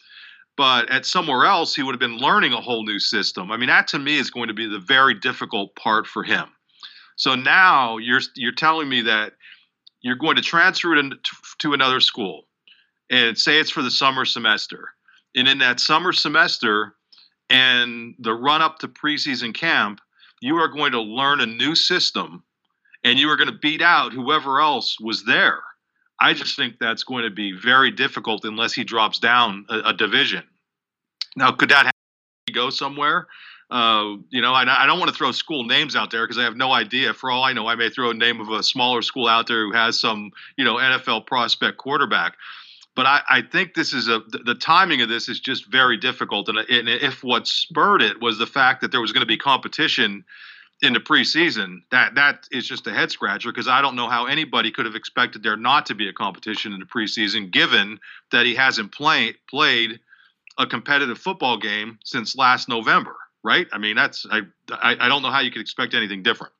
but 0.57 0.89
at 0.89 1.05
somewhere 1.05 1.45
else, 1.45 1.75
he 1.75 1.83
would 1.83 1.93
have 1.93 1.99
been 1.99 2.17
learning 2.17 2.53
a 2.53 2.61
whole 2.61 2.83
new 2.83 2.99
system. 2.99 3.51
I 3.51 3.57
mean, 3.57 3.69
that 3.69 3.87
to 3.89 3.99
me 3.99 4.17
is 4.17 4.29
going 4.29 4.47
to 4.47 4.53
be 4.53 4.67
the 4.67 4.79
very 4.79 5.13
difficult 5.13 5.75
part 5.75 6.07
for 6.07 6.23
him. 6.23 6.45
So 7.15 7.35
now 7.35 7.97
you're 7.97 8.21
you're 8.35 8.51
telling 8.51 8.89
me 8.89 9.01
that 9.01 9.33
you're 10.01 10.15
going 10.15 10.37
to 10.37 10.41
transfer 10.41 10.95
it 10.95 11.13
to 11.59 11.73
another 11.73 11.99
school, 11.99 12.47
and 13.09 13.37
say 13.37 13.59
it's 13.59 13.71
for 13.71 13.81
the 13.81 13.91
summer 13.91 14.25
semester, 14.25 14.89
and 15.35 15.47
in 15.47 15.59
that 15.59 15.79
summer 15.79 16.11
semester 16.11 16.95
and 17.49 18.13
the 18.19 18.33
run 18.33 18.61
up 18.61 18.79
to 18.79 18.87
preseason 18.87 19.53
camp 19.53 19.99
you 20.41 20.55
are 20.57 20.67
going 20.67 20.91
to 20.91 21.01
learn 21.01 21.41
a 21.41 21.45
new 21.45 21.75
system 21.75 22.43
and 23.03 23.19
you 23.19 23.29
are 23.29 23.37
going 23.37 23.49
to 23.49 23.57
beat 23.57 23.81
out 23.81 24.13
whoever 24.13 24.59
else 24.59 24.99
was 24.99 25.23
there. 25.25 25.59
I 26.19 26.33
just 26.33 26.55
think 26.55 26.75
that's 26.79 27.03
going 27.03 27.23
to 27.23 27.29
be 27.29 27.53
very 27.53 27.91
difficult 27.91 28.43
unless 28.43 28.73
he 28.73 28.83
drops 28.83 29.19
down 29.19 29.65
a, 29.69 29.79
a 29.89 29.93
division. 29.93 30.43
Now, 31.35 31.51
could 31.51 31.69
that 31.69 31.91
go 32.53 32.69
somewhere? 32.69 33.27
Uh, 33.71 34.15
you 34.29 34.41
know, 34.41 34.51
I, 34.53 34.83
I 34.83 34.85
don't 34.87 34.99
want 34.99 35.11
to 35.11 35.15
throw 35.15 35.31
school 35.31 35.63
names 35.63 35.95
out 35.95 36.09
there 36.09 36.25
because 36.25 36.39
I 36.39 36.43
have 36.43 36.57
no 36.57 36.71
idea. 36.71 37.13
For 37.13 37.29
all 37.29 37.43
I 37.43 37.53
know, 37.53 37.67
I 37.67 37.75
may 37.75 37.89
throw 37.89 38.09
a 38.09 38.15
name 38.15 38.41
of 38.41 38.49
a 38.49 38.63
smaller 38.63 39.01
school 39.01 39.27
out 39.27 39.47
there 39.47 39.63
who 39.63 39.73
has 39.73 39.99
some, 39.99 40.31
you 40.57 40.65
know, 40.65 40.75
NFL 40.75 41.27
prospect 41.27 41.77
quarterback. 41.77 42.33
But 42.99 43.05
I, 43.05 43.21
I 43.29 43.41
think 43.43 43.75
this 43.75 43.93
is 43.93 44.09
a 44.09 44.19
the, 44.27 44.55
timing 44.55 45.01
of 45.01 45.07
this 45.07 45.29
is 45.29 45.39
just 45.39 45.67
very 45.67 45.95
difficult. 45.95 46.49
And, 46.49 46.57
and 46.57 46.89
if 46.89 47.23
what 47.23 47.47
spurred 47.47 48.01
it 48.01 48.21
was 48.21 48.37
the 48.37 48.45
fact 48.45 48.81
that 48.81 48.91
there 48.91 48.99
was 48.99 49.13
going 49.13 49.21
to 49.21 49.25
be 49.25 49.37
competition 49.37 50.25
in 50.81 50.91
the 50.91 50.99
preseason, 50.99 51.77
that 51.91 52.15
that 52.15 52.45
is 52.51 52.67
just 52.67 52.85
a 52.87 52.93
head 52.93 53.09
scratcher 53.09 53.53
because 53.53 53.69
I 53.69 53.81
don't 53.81 53.95
know 53.95 54.09
how 54.09 54.25
anybody 54.25 54.69
could 54.69 54.85
have 54.85 54.95
expected 54.95 55.43
there 55.43 55.55
not 55.55 55.85
to 55.85 55.95
be 55.95 56.09
a 56.09 56.13
competition 56.13 56.73
in 56.73 56.81
the 56.81 56.85
preseason, 56.85 57.49
given 57.51 58.01
that 58.33 58.45
he 58.45 58.55
hasn't 58.55 58.91
play, 58.91 59.33
played 59.49 60.01
a 60.57 60.67
competitive 60.67 61.17
football 61.17 61.55
game 61.57 61.99
since 62.03 62.35
last 62.35 62.67
November. 62.67 63.15
Right? 63.45 63.67
I 63.71 63.77
mean, 63.77 63.95
that's 63.95 64.25
I 64.29 64.41
I, 64.69 64.97
I 64.99 65.07
don't 65.07 65.21
know 65.21 65.31
how 65.31 65.39
you 65.39 65.51
could 65.51 65.61
expect 65.61 65.93
anything 65.93 66.21
different. 66.21 66.51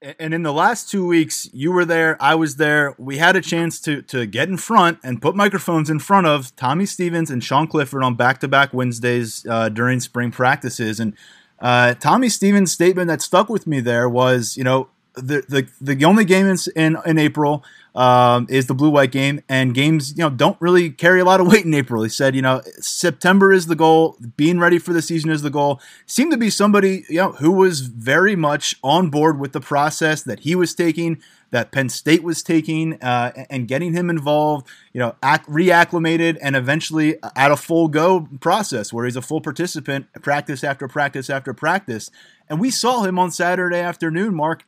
And 0.00 0.32
in 0.32 0.44
the 0.44 0.52
last 0.52 0.88
two 0.88 1.04
weeks, 1.04 1.50
you 1.52 1.72
were 1.72 1.84
there, 1.84 2.16
I 2.22 2.36
was 2.36 2.54
there. 2.54 2.94
We 2.98 3.18
had 3.18 3.34
a 3.34 3.40
chance 3.40 3.80
to 3.80 4.00
to 4.02 4.26
get 4.26 4.48
in 4.48 4.56
front 4.56 4.98
and 5.02 5.20
put 5.20 5.34
microphones 5.34 5.90
in 5.90 5.98
front 5.98 6.28
of 6.28 6.54
Tommy 6.54 6.86
Stevens 6.86 7.30
and 7.32 7.42
Sean 7.42 7.66
Clifford 7.66 8.04
on 8.04 8.14
back 8.14 8.38
to 8.40 8.48
back 8.48 8.72
Wednesdays 8.72 9.44
uh, 9.50 9.68
during 9.70 9.98
spring 9.98 10.30
practices. 10.30 11.00
And 11.00 11.14
uh, 11.58 11.94
Tommy 11.94 12.28
Stevens' 12.28 12.70
statement 12.70 13.08
that 13.08 13.20
stuck 13.22 13.48
with 13.48 13.66
me 13.66 13.80
there 13.80 14.08
was, 14.08 14.56
you 14.56 14.62
know, 14.62 14.88
the 15.14 15.42
the, 15.48 15.68
the 15.80 16.04
only 16.04 16.24
game 16.24 16.46
in 16.46 16.58
in, 16.76 16.96
in 17.04 17.18
April 17.18 17.64
um, 17.94 18.46
is 18.48 18.66
the 18.66 18.74
blue 18.74 18.90
white 18.90 19.12
game, 19.12 19.40
and 19.48 19.74
games 19.74 20.10
you 20.16 20.22
know 20.24 20.30
don't 20.30 20.56
really 20.60 20.90
carry 20.90 21.20
a 21.20 21.24
lot 21.24 21.40
of 21.40 21.46
weight 21.46 21.64
in 21.64 21.74
April. 21.74 22.02
He 22.02 22.08
said, 22.08 22.34
you 22.34 22.42
know, 22.42 22.62
September 22.80 23.52
is 23.52 23.66
the 23.66 23.74
goal, 23.74 24.16
being 24.36 24.58
ready 24.58 24.78
for 24.78 24.92
the 24.92 25.02
season 25.02 25.30
is 25.30 25.42
the 25.42 25.50
goal. 25.50 25.80
Seemed 26.06 26.30
to 26.32 26.36
be 26.36 26.50
somebody 26.50 27.04
you 27.08 27.16
know 27.16 27.32
who 27.32 27.50
was 27.50 27.80
very 27.80 28.36
much 28.36 28.76
on 28.82 29.10
board 29.10 29.38
with 29.38 29.52
the 29.52 29.60
process 29.60 30.22
that 30.22 30.40
he 30.40 30.54
was 30.54 30.74
taking, 30.74 31.22
that 31.50 31.72
Penn 31.72 31.88
State 31.88 32.22
was 32.22 32.42
taking, 32.42 32.94
uh, 33.02 33.32
and 33.50 33.66
getting 33.66 33.92
him 33.92 34.10
involved. 34.10 34.66
You 34.92 35.00
know, 35.00 35.16
act, 35.22 35.48
reacclimated, 35.48 36.38
and 36.40 36.56
eventually 36.56 37.16
at 37.36 37.50
a 37.50 37.56
full 37.56 37.88
go 37.88 38.28
process 38.40 38.92
where 38.92 39.04
he's 39.04 39.16
a 39.16 39.22
full 39.22 39.40
participant, 39.40 40.06
practice 40.22 40.62
after 40.62 40.88
practice 40.88 41.30
after 41.30 41.54
practice. 41.54 42.10
And 42.48 42.60
we 42.60 42.70
saw 42.70 43.02
him 43.02 43.18
on 43.18 43.30
Saturday 43.30 43.78
afternoon, 43.78 44.34
Mark, 44.34 44.64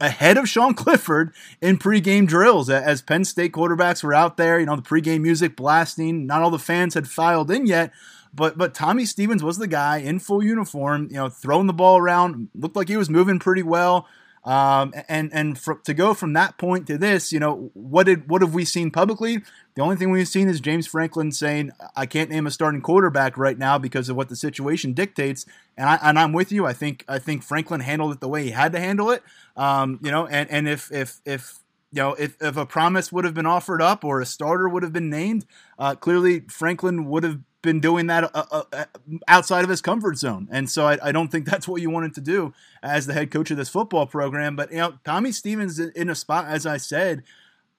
ahead 0.00 0.36
of 0.36 0.48
Sean 0.48 0.74
Clifford 0.74 1.32
in 1.60 1.78
pregame 1.78 2.26
drills 2.26 2.68
as 2.68 3.02
Penn 3.02 3.24
State 3.24 3.52
quarterbacks 3.52 4.02
were 4.02 4.14
out 4.14 4.36
there. 4.36 4.60
You 4.60 4.66
know, 4.66 4.76
the 4.76 4.82
pregame 4.82 5.22
music 5.22 5.56
blasting. 5.56 6.26
Not 6.26 6.42
all 6.42 6.50
the 6.50 6.58
fans 6.58 6.94
had 6.94 7.08
filed 7.08 7.50
in 7.50 7.66
yet, 7.66 7.92
but 8.34 8.58
but 8.58 8.74
Tommy 8.74 9.04
Stevens 9.04 9.42
was 9.42 9.58
the 9.58 9.66
guy 9.66 9.98
in 9.98 10.18
full 10.18 10.42
uniform. 10.42 11.08
You 11.10 11.16
know, 11.16 11.28
throwing 11.28 11.66
the 11.66 11.72
ball 11.72 11.98
around. 11.98 12.48
Looked 12.54 12.76
like 12.76 12.88
he 12.88 12.96
was 12.96 13.10
moving 13.10 13.38
pretty 13.38 13.62
well. 13.62 14.06
Um, 14.46 14.94
and 15.08 15.28
and 15.34 15.58
for, 15.58 15.74
to 15.84 15.92
go 15.92 16.14
from 16.14 16.32
that 16.34 16.56
point 16.56 16.86
to 16.86 16.96
this, 16.96 17.32
you 17.32 17.40
know, 17.40 17.72
what 17.74 18.04
did 18.04 18.28
what 18.30 18.42
have 18.42 18.54
we 18.54 18.64
seen 18.64 18.92
publicly? 18.92 19.42
The 19.74 19.82
only 19.82 19.96
thing 19.96 20.12
we've 20.12 20.28
seen 20.28 20.48
is 20.48 20.60
James 20.60 20.86
Franklin 20.86 21.32
saying, 21.32 21.72
"I 21.96 22.06
can't 22.06 22.30
name 22.30 22.46
a 22.46 22.52
starting 22.52 22.80
quarterback 22.80 23.36
right 23.36 23.58
now 23.58 23.76
because 23.76 24.08
of 24.08 24.14
what 24.14 24.28
the 24.28 24.36
situation 24.36 24.92
dictates." 24.92 25.46
And 25.76 25.88
I 25.88 25.98
and 26.00 26.16
I'm 26.16 26.32
with 26.32 26.52
you. 26.52 26.64
I 26.64 26.74
think 26.74 27.04
I 27.08 27.18
think 27.18 27.42
Franklin 27.42 27.80
handled 27.80 28.12
it 28.12 28.20
the 28.20 28.28
way 28.28 28.44
he 28.44 28.50
had 28.50 28.70
to 28.72 28.78
handle 28.78 29.10
it. 29.10 29.24
Um, 29.56 29.98
you 30.00 30.12
know, 30.12 30.28
and 30.28 30.48
and 30.48 30.68
if 30.68 30.92
if 30.92 31.20
if 31.24 31.58
you 31.92 32.02
know, 32.02 32.14
if, 32.14 32.36
if 32.42 32.56
a 32.56 32.66
promise 32.66 33.10
would 33.10 33.24
have 33.24 33.34
been 33.34 33.46
offered 33.46 33.80
up 33.80 34.04
or 34.04 34.20
a 34.20 34.26
starter 34.26 34.68
would 34.68 34.82
have 34.82 34.92
been 34.92 35.08
named, 35.08 35.46
uh, 35.78 35.94
clearly 35.94 36.40
Franklin 36.40 37.06
would 37.06 37.24
have 37.24 37.40
been 37.66 37.80
doing 37.80 38.06
that 38.06 38.24
uh, 38.24 38.44
uh, 38.50 38.62
uh, 38.72 38.84
outside 39.28 39.64
of 39.64 39.68
his 39.68 39.82
comfort 39.82 40.16
zone. 40.16 40.48
And 40.50 40.70
so 40.70 40.86
I, 40.86 40.98
I, 41.02 41.12
don't 41.12 41.28
think 41.28 41.44
that's 41.44 41.68
what 41.68 41.82
you 41.82 41.90
wanted 41.90 42.14
to 42.14 42.22
do 42.22 42.54
as 42.82 43.06
the 43.06 43.12
head 43.12 43.30
coach 43.30 43.50
of 43.50 43.58
this 43.58 43.68
football 43.68 44.06
program. 44.06 44.56
But, 44.56 44.70
you 44.70 44.78
know, 44.78 44.94
Tommy 45.04 45.32
Stevens 45.32 45.78
in 45.78 46.08
a 46.08 46.14
spot, 46.14 46.46
as 46.46 46.64
I 46.64 46.78
said, 46.78 47.24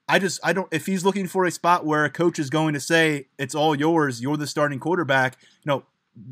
I 0.08 0.20
just, 0.20 0.40
I 0.44 0.54
don't, 0.54 0.68
if 0.72 0.86
he's 0.86 1.04
looking 1.04 1.28
for 1.28 1.46
a 1.46 1.52
spot 1.52 1.86
where 1.86 2.06
a 2.06 2.10
coach 2.10 2.38
is 2.38 2.50
going 2.52 2.76
to 2.76 2.80
say, 2.80 3.28
it's 3.40 3.56
all 3.56 3.76
yours, 3.76 4.22
you're 4.22 4.38
the 4.38 4.48
starting 4.48 4.80
quarterback, 4.80 5.38
you 5.42 5.70
know, 5.70 5.84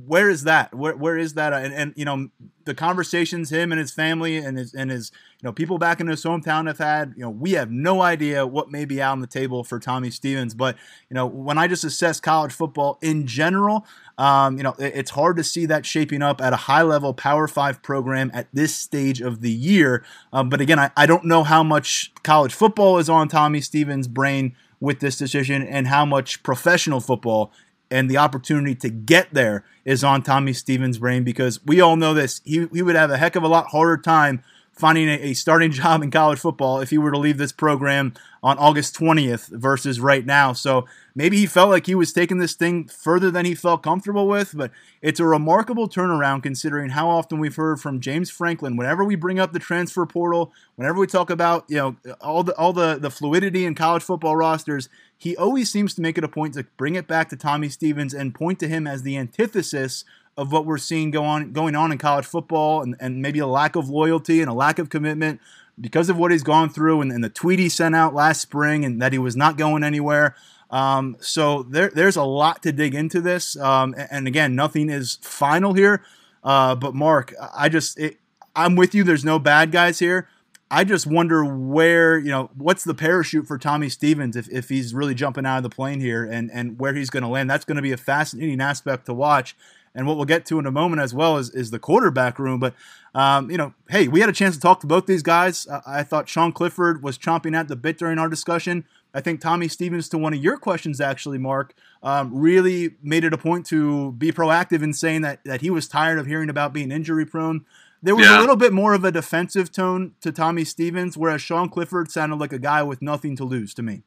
where 0.06 0.30
is 0.30 0.44
that? 0.44 0.74
Where 0.74 0.96
where 0.96 1.18
is 1.18 1.34
that? 1.36 1.54
And, 1.54 1.74
and 1.74 1.94
you 1.96 2.06
know 2.06 2.30
the 2.65 2.74
conversations 2.74 3.51
him 3.51 3.72
and 3.72 3.80
his 3.80 3.92
family 3.92 4.38
and 4.38 4.58
his 4.58 4.74
and 4.74 4.89
his 4.89 5.12
you 5.42 5.48
know 5.48 5.54
people 5.54 5.77
back 5.77 6.00
in 6.00 6.08
his 6.08 6.24
hometown 6.24 6.65
have 6.68 6.80
had. 6.80 7.13
You 7.15 7.24
know 7.24 7.30
we 7.30 7.51
have 7.51 7.70
no 7.70 8.01
idea 8.01 8.48
what 8.48 8.72
may 8.72 8.86
be 8.86 9.01
out 9.01 9.12
on 9.12 9.22
the 9.22 9.27
table 9.27 9.63
for 9.63 9.80
Tommy 9.80 10.10
Stevens. 10.10 10.54
But 10.56 10.75
you 11.10 11.13
know 11.13 11.27
when 11.27 11.58
I 11.58 11.68
just 11.68 11.84
assess 11.84 12.20
college 12.20 12.51
football 12.51 12.98
in 13.01 13.27
general, 13.27 13.86
um, 14.18 14.58
you 14.58 14.63
know 14.63 14.74
it, 14.80 14.94
it's 14.96 15.12
hard 15.12 15.38
to 15.38 15.44
see 15.44 15.68
that 15.68 15.86
shaping 15.86 16.24
up 16.24 16.42
at 16.42 16.54
a 16.54 16.58
high 16.58 16.84
level 16.84 17.13
Power 17.13 17.48
Five 17.48 17.84
program 17.84 18.32
at 18.34 18.48
this 18.54 18.74
stage 18.74 19.22
of 19.22 19.42
the 19.42 19.51
year. 19.51 20.04
Um, 20.34 20.50
but 20.50 20.62
again, 20.62 20.80
I, 20.80 20.92
I 20.98 21.06
don't 21.06 21.25
know 21.25 21.44
how 21.44 21.62
much 21.62 22.12
college 22.24 22.54
football 22.54 22.98
is 22.98 23.10
on 23.10 23.27
Tommy 23.27 23.62
Stevens' 23.62 24.08
brain 24.08 24.56
with 24.80 25.00
this 25.00 25.18
decision 25.18 25.63
and 25.63 25.88
how 25.88 26.06
much 26.06 26.44
professional 26.44 27.00
football 27.00 27.51
and 27.92 28.10
the 28.10 28.18
opportunity 28.18 28.75
to 28.75 28.89
get 28.89 29.34
there 29.34 29.63
is 29.84 30.04
on 30.04 30.24
Tommy 30.24 30.54
Stevens' 30.54 30.98
brain 30.98 31.24
because 31.24 31.63
we 31.65 31.80
all 31.82 31.96
know 31.96 32.13
this. 32.13 32.42
He, 32.44 32.68
he 32.74 32.82
would 32.82 32.96
have 32.96 33.12
a 33.12 33.18
heck 33.18 33.36
of 33.36 33.44
a 33.44 33.48
lot 33.48 33.68
harder 33.68 33.98
time 33.98 34.44
finding 34.75 35.08
a, 35.08 35.13
a, 35.13 35.34
starting 35.34 35.72
job 35.72 36.04
in 36.04 36.12
college 36.12 36.39
football 36.39 36.80
if 36.80 36.89
he 36.89 36.98
were 36.98 37.12
to 37.12 37.18
leave 37.18 37.38
this 37.38 37.51
program 37.51 38.13
on 38.44 38.58
August 38.60 38.96
20th 38.96 39.50
versus 39.50 40.00
right 40.00 40.25
now. 40.25 40.54
So 40.54 40.86
maybe 41.15 41.38
he 41.38 41.48
felt 41.48 41.70
like 41.70 41.88
he 41.88 41.96
was 41.96 42.13
taking 42.13 42.38
this 42.38 42.54
thing 42.54 42.88
further 42.88 43.32
than 43.32 43.46
he 43.46 43.56
felt 43.56 43.82
comfortable 43.82 44.27
with, 44.27 44.56
but 44.56 44.70
it's 45.01 45.20
a 45.20 45.25
remarkable 45.25 45.89
turnaround 45.89 46.44
considering 46.44 46.89
how 46.89 47.10
often 47.10 47.39
we've 47.39 47.56
heard 47.56 47.80
from 47.80 48.00
James 48.00 48.30
Franklin 48.30 48.77
whenever 48.77 49.04
we 49.04 49.15
bring 49.15 49.39
up 49.39 49.51
the 49.51 49.60
transfer 49.60 50.06
portal, 50.06 50.54
whenever 50.75 51.00
we 51.00 51.08
talk 51.08 51.32
about, 51.32 51.65
you 51.70 51.77
know, 51.77 51.96
all 52.22 52.44
the 52.44 52.56
all 52.56 52.74
the 52.74 52.98
the 53.00 53.10
fluidity 53.10 53.65
in 53.65 53.74
college 53.74 54.04
football 54.04 54.36
rosters, 54.36 54.89
he 55.17 55.36
always 55.38 55.69
seems 55.69 55.93
to 55.95 56.01
make 56.01 56.17
it 56.17 56.24
a 56.24 56.27
point 56.27 56.53
to 56.55 56.65
bring 56.77 56.95
it 56.95 57.07
back 57.07 57.29
to 57.29 57.36
Tommy 57.36 57.69
Stevens 57.69 58.13
and 58.13 58.36
point 58.36 58.60
to 58.60 58.67
him 58.67 58.86
as 58.86 59.03
the 59.03 59.17
antithesis 59.17 60.03
of 60.38 60.51
what 60.51 60.65
we're 60.65 60.77
seeing 60.77 61.12
go 61.12 61.24
on, 61.24 61.53
going 61.53 61.75
on 61.75 61.91
in 61.91 61.98
college 61.98 62.25
football 62.25 62.81
and, 62.81 62.95
and 63.00 63.22
maybe 63.22 63.39
a 63.39 63.48
lack 63.48 63.75
of 63.75 63.89
loyalty 63.89 64.41
and 64.41 64.50
a 64.50 64.53
lack 64.53 64.79
of 64.79 64.89
commitment 64.89 65.39
because 65.79 66.10
of 66.10 66.17
what 66.17 66.31
he's 66.31 66.43
gone 66.43 66.69
through 66.69 67.01
and, 67.01 67.12
and 67.12 67.24
the 67.24 67.29
tweet 67.29 67.60
he 67.60 67.69
sent 67.69 67.95
out 67.95 68.13
last 68.13 68.41
spring 68.41 68.84
and 68.84 69.01
that 69.01 69.13
he 69.13 69.17
was 69.17 69.36
not 69.36 69.57
going 69.57 69.84
anywhere. 69.84 70.36
Um, 70.69 71.15
so 71.19 71.63
there, 71.63 71.89
there's 71.89 72.17
a 72.17 72.24
lot 72.24 72.63
to 72.63 72.72
dig 72.72 72.95
into 72.95 73.22
this. 73.22 73.57
Um, 73.57 73.95
and, 74.12 74.27
again, 74.27 74.55
nothing 74.55 74.89
is 74.89 75.19
final 75.22 75.74
here. 75.74 76.03
Uh, 76.43 76.75
but 76.75 76.93
Mark, 76.93 77.34
I 77.55 77.69
just, 77.69 77.98
it, 78.00 78.17
I'm 78.55 78.75
with 78.75 78.93
you. 78.93 79.03
There's 79.03 79.25
no 79.25 79.39
bad 79.39 79.72
guys 79.72 80.00
here. 80.00 80.27
I 80.75 80.84
just 80.84 81.08
wonder 81.08 81.46
where, 81.46 82.17
you 82.17 82.29
know, 82.29 82.50
what's 82.58 82.84
the 82.84 82.94
parachute 82.94 83.48
for 83.48 83.58
Tommy 83.58 83.88
Stevens 83.88 84.36
if, 84.36 84.50
if 84.50 84.67
he's 84.67 84.94
really 84.94 85.15
jumping 85.15 85.46
out 85.46 85.55
of 85.55 85.63
the 85.63 85.70
plane 85.70 86.01
here 86.01 86.25
and, 86.25 86.51
and 86.51 86.77
where 86.77 86.94
he's 86.94 87.10
going 87.10 87.24
to 87.24 87.29
land. 87.29 87.50
That's 87.50 87.63
going 87.63 87.77
to 87.77 87.82
be 87.82 87.94
a 87.94 87.98
fascinating 87.98 88.60
aspect 88.60 89.05
to 89.05 89.13
watch 89.13 89.55
and 89.96 90.05
what 90.05 90.17
we'll 90.17 90.25
get 90.25 90.46
to 90.48 90.60
in 90.60 90.65
a 90.65 90.72
moment 90.72 91.01
as 91.01 91.13
well 91.13 91.38
is, 91.38 91.50
is 91.51 91.72
the 91.72 91.79
quarterback 91.79 92.38
room. 92.38 92.60
But, 92.60 92.74
um, 93.13 93.50
you 93.50 93.55
know, 93.55 93.74
hey, 93.88 94.10
we 94.10 94.20
had 94.20 94.27
a 94.27 94.34
chance 94.34 94.55
to 94.55 94.62
talk 94.62 94.82
to 94.82 94.88
both 94.88 95.05
these 95.05 95.24
guys. 95.24 95.65
Uh, 95.65 95.79
I 95.88 96.03
thought 96.03 96.27
Sean 96.27 96.51
Clifford 96.51 97.01
was 97.01 97.17
chomping 97.17 97.55
at 97.55 97.70
the 97.70 97.77
bit 97.77 97.98
during 97.98 98.20
our 98.20 98.27
discussion. 98.27 98.84
I 99.13 99.22
think 99.22 99.39
Tommy 99.39 99.70
Stevens, 99.70 100.10
to 100.10 100.17
one 100.17 100.34
of 100.34 100.44
your 100.44 100.58
questions, 100.58 101.00
actually, 101.00 101.38
Mark, 101.38 101.74
um, 102.03 102.38
really 102.38 102.96
made 103.01 103.24
it 103.24 103.32
a 103.32 103.38
point 103.38 103.65
to 103.67 104.12
be 104.12 104.34
proactive 104.34 104.84
in 104.84 104.91
saying 104.91 105.22
that, 105.22 105.39
that 105.46 105.62
he 105.62 105.70
was 105.70 105.88
tired 105.88 106.20
of 106.20 106.25
hearing 106.25 106.50
about 106.50 106.74
being 106.74 106.91
injury 106.91 107.25
prone. 107.25 107.63
There 108.02 108.16
was 108.16 108.25
yeah. 108.25 108.38
a 108.38 108.42
little 108.42 108.56
bit 108.56 108.74
more 108.74 108.94
of 108.94 109.04
a 109.04 109.12
defensive 109.12 109.72
tone 109.72 110.14
to 110.22 110.32
Tommy 110.32 110.64
Stevens, 110.64 111.18
whereas 111.18 111.42
Sean 111.42 111.70
Clifford 111.70 112.12
sounded 112.12 112.36
like 112.38 112.54
a 112.54 112.60
guy 112.60 112.84
with 112.84 113.02
nothing 113.02 113.36
to 113.38 113.44
lose 113.44 113.74
to 113.75 113.84
me. 113.84 114.04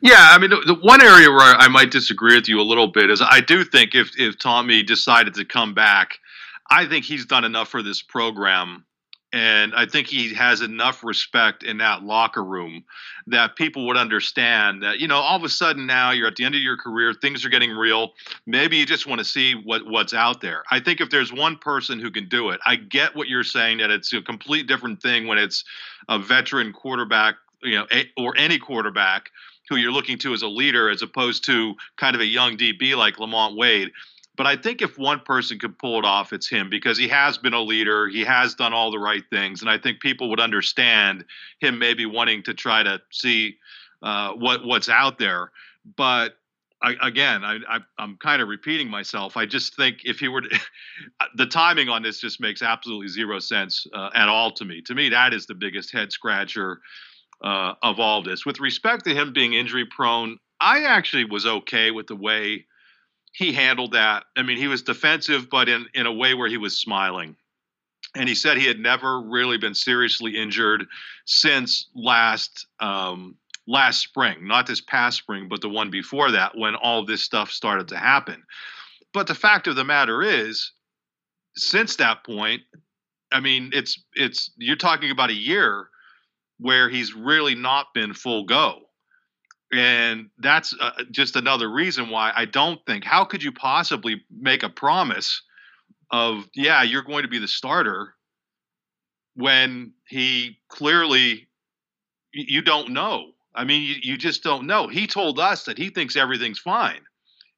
Yeah, 0.00 0.28
I 0.30 0.38
mean, 0.38 0.50
the, 0.50 0.60
the, 0.64 0.74
one 0.74 1.02
area 1.02 1.30
where 1.30 1.40
I 1.40 1.66
might 1.68 1.90
disagree 1.90 2.36
with 2.36 2.48
you 2.48 2.60
a 2.60 2.62
little 2.62 2.86
bit 2.86 3.10
is 3.10 3.20
I 3.20 3.40
do 3.40 3.64
think 3.64 3.94
if 3.94 4.12
if 4.18 4.38
Tommy 4.38 4.84
decided 4.84 5.34
to 5.34 5.44
come 5.44 5.74
back, 5.74 6.20
I 6.70 6.86
think 6.86 7.04
he's 7.04 7.26
done 7.26 7.44
enough 7.44 7.68
for 7.68 7.82
this 7.82 8.00
program, 8.00 8.84
and 9.32 9.74
I 9.74 9.86
think 9.86 10.06
he 10.06 10.32
has 10.34 10.62
enough 10.62 11.04
respect 11.04 11.62
in 11.62 11.78
that 11.78 12.02
locker 12.02 12.42
room 12.42 12.84
that 13.26 13.56
people 13.56 13.86
would 13.86 13.96
understand 13.96 14.82
that 14.82 15.00
you 15.00 15.08
know 15.08 15.16
all 15.16 15.36
of 15.36 15.44
a 15.44 15.48
sudden 15.48 15.86
now 15.86 16.10
you're 16.10 16.28
at 16.28 16.36
the 16.36 16.44
end 16.44 16.54
of 16.54 16.60
your 16.60 16.76
career, 16.76 17.12
things 17.12 17.44
are 17.44 17.50
getting 17.50 17.72
real. 17.72 18.12
Maybe 18.46 18.76
you 18.76 18.86
just 18.86 19.06
want 19.06 19.18
to 19.18 19.24
see 19.24 19.54
what 19.54 19.86
what's 19.86 20.14
out 20.14 20.40
there. 20.40 20.64
I 20.70 20.80
think 20.80 21.00
if 21.00 21.10
there's 21.10 21.32
one 21.32 21.56
person 21.56 21.98
who 21.98 22.10
can 22.10 22.28
do 22.28 22.50
it, 22.50 22.60
I 22.66 22.76
get 22.76 23.14
what 23.14 23.28
you're 23.28 23.44
saying 23.44 23.78
that 23.78 23.90
it's 23.90 24.12
a 24.12 24.22
complete 24.22 24.66
different 24.66 25.02
thing 25.02 25.26
when 25.26 25.38
it's 25.38 25.64
a 26.08 26.18
veteran 26.18 26.72
quarterback 26.72 27.36
you 27.62 27.76
know, 27.76 27.86
a, 27.90 28.08
or 28.16 28.34
any 28.36 28.58
quarterback 28.58 29.30
who 29.68 29.76
you're 29.76 29.92
looking 29.92 30.18
to 30.18 30.32
as 30.32 30.42
a 30.42 30.48
leader, 30.48 30.88
as 30.88 31.02
opposed 31.02 31.44
to 31.44 31.74
kind 31.96 32.14
of 32.14 32.20
a 32.20 32.26
young 32.26 32.56
DB 32.56 32.96
like 32.96 33.18
Lamont 33.18 33.56
Wade. 33.56 33.90
But 34.38 34.46
I 34.46 34.56
think 34.56 34.80
if 34.80 34.96
one 34.96 35.18
person 35.18 35.58
could 35.58 35.76
pull 35.78 35.98
it 35.98 36.04
off, 36.04 36.32
it's 36.32 36.48
him 36.48 36.70
because 36.70 36.96
he 36.96 37.08
has 37.08 37.36
been 37.36 37.54
a 37.54 37.60
leader. 37.60 38.06
He 38.06 38.24
has 38.24 38.54
done 38.54 38.72
all 38.72 38.92
the 38.92 38.98
right 38.98 39.24
things, 39.30 39.62
and 39.62 39.68
I 39.68 39.78
think 39.78 39.98
people 39.98 40.30
would 40.30 40.38
understand 40.38 41.24
him 41.58 41.80
maybe 41.80 42.06
wanting 42.06 42.44
to 42.44 42.54
try 42.54 42.84
to 42.84 43.02
see 43.10 43.56
uh, 44.00 44.32
what 44.34 44.64
what's 44.64 44.88
out 44.88 45.18
there. 45.18 45.50
But 45.96 46.36
I, 46.80 46.94
again, 47.02 47.44
I, 47.44 47.80
am 47.98 48.16
kind 48.22 48.40
of 48.40 48.46
repeating 48.46 48.88
myself. 48.88 49.36
I 49.36 49.44
just 49.44 49.74
think 49.74 50.02
if 50.04 50.20
he 50.20 50.28
were 50.28 50.42
to, 50.42 50.60
the 51.34 51.46
timing 51.46 51.88
on 51.88 52.02
this 52.02 52.20
just 52.20 52.40
makes 52.40 52.62
absolutely 52.62 53.08
zero 53.08 53.40
sense 53.40 53.88
uh, 53.92 54.10
at 54.14 54.28
all 54.28 54.52
to 54.52 54.64
me. 54.64 54.80
To 54.82 54.94
me, 54.94 55.08
that 55.08 55.34
is 55.34 55.46
the 55.46 55.54
biggest 55.56 55.92
head 55.92 56.12
scratcher 56.12 56.78
uh, 57.42 57.74
of 57.82 57.98
all 57.98 58.22
this. 58.22 58.46
With 58.46 58.60
respect 58.60 59.04
to 59.06 59.14
him 59.14 59.32
being 59.32 59.54
injury 59.54 59.86
prone, 59.86 60.38
I 60.60 60.84
actually 60.84 61.24
was 61.24 61.44
okay 61.44 61.90
with 61.90 62.06
the 62.06 62.16
way 62.16 62.66
he 63.38 63.52
handled 63.52 63.92
that. 63.92 64.24
I 64.36 64.42
mean, 64.42 64.58
he 64.58 64.66
was 64.66 64.82
defensive, 64.82 65.48
but 65.48 65.68
in, 65.68 65.86
in 65.94 66.06
a 66.06 66.12
way 66.12 66.34
where 66.34 66.48
he 66.48 66.56
was 66.56 66.76
smiling. 66.76 67.36
And 68.16 68.28
he 68.28 68.34
said 68.34 68.56
he 68.56 68.66
had 68.66 68.80
never 68.80 69.20
really 69.20 69.58
been 69.58 69.76
seriously 69.76 70.36
injured 70.36 70.86
since 71.24 71.86
last 71.94 72.66
um, 72.80 73.36
last 73.68 74.00
spring, 74.00 74.48
not 74.48 74.66
this 74.66 74.80
past 74.80 75.18
spring, 75.18 75.46
but 75.48 75.60
the 75.60 75.68
one 75.68 75.88
before 75.88 76.32
that, 76.32 76.58
when 76.58 76.74
all 76.74 77.04
this 77.04 77.22
stuff 77.22 77.52
started 77.52 77.86
to 77.88 77.96
happen. 77.96 78.42
But 79.14 79.28
the 79.28 79.36
fact 79.36 79.68
of 79.68 79.76
the 79.76 79.84
matter 79.84 80.20
is, 80.20 80.72
since 81.54 81.94
that 81.96 82.24
point, 82.24 82.62
I 83.30 83.38
mean, 83.38 83.70
it's 83.72 84.02
it's 84.14 84.50
you're 84.56 84.74
talking 84.74 85.12
about 85.12 85.30
a 85.30 85.34
year 85.34 85.90
where 86.58 86.88
he's 86.88 87.14
really 87.14 87.54
not 87.54 87.94
been 87.94 88.14
full 88.14 88.46
go. 88.46 88.87
And 89.72 90.30
that's 90.38 90.74
uh, 90.80 90.92
just 91.10 91.36
another 91.36 91.70
reason 91.70 92.08
why 92.08 92.32
I 92.34 92.46
don't 92.46 92.84
think, 92.86 93.04
how 93.04 93.24
could 93.24 93.42
you 93.42 93.52
possibly 93.52 94.22
make 94.30 94.62
a 94.62 94.68
promise 94.68 95.42
of, 96.10 96.48
yeah, 96.54 96.82
you're 96.82 97.02
going 97.02 97.22
to 97.22 97.28
be 97.28 97.38
the 97.38 97.48
starter 97.48 98.14
when 99.34 99.92
he 100.08 100.58
clearly, 100.68 101.48
you 102.32 102.62
don't 102.62 102.90
know. 102.90 103.32
I 103.54 103.64
mean, 103.64 103.82
you, 103.82 103.96
you 104.02 104.16
just 104.16 104.42
don't 104.42 104.66
know. 104.66 104.88
He 104.88 105.06
told 105.06 105.38
us 105.38 105.64
that 105.64 105.76
he 105.76 105.90
thinks 105.90 106.16
everything's 106.16 106.58
fine. 106.58 107.00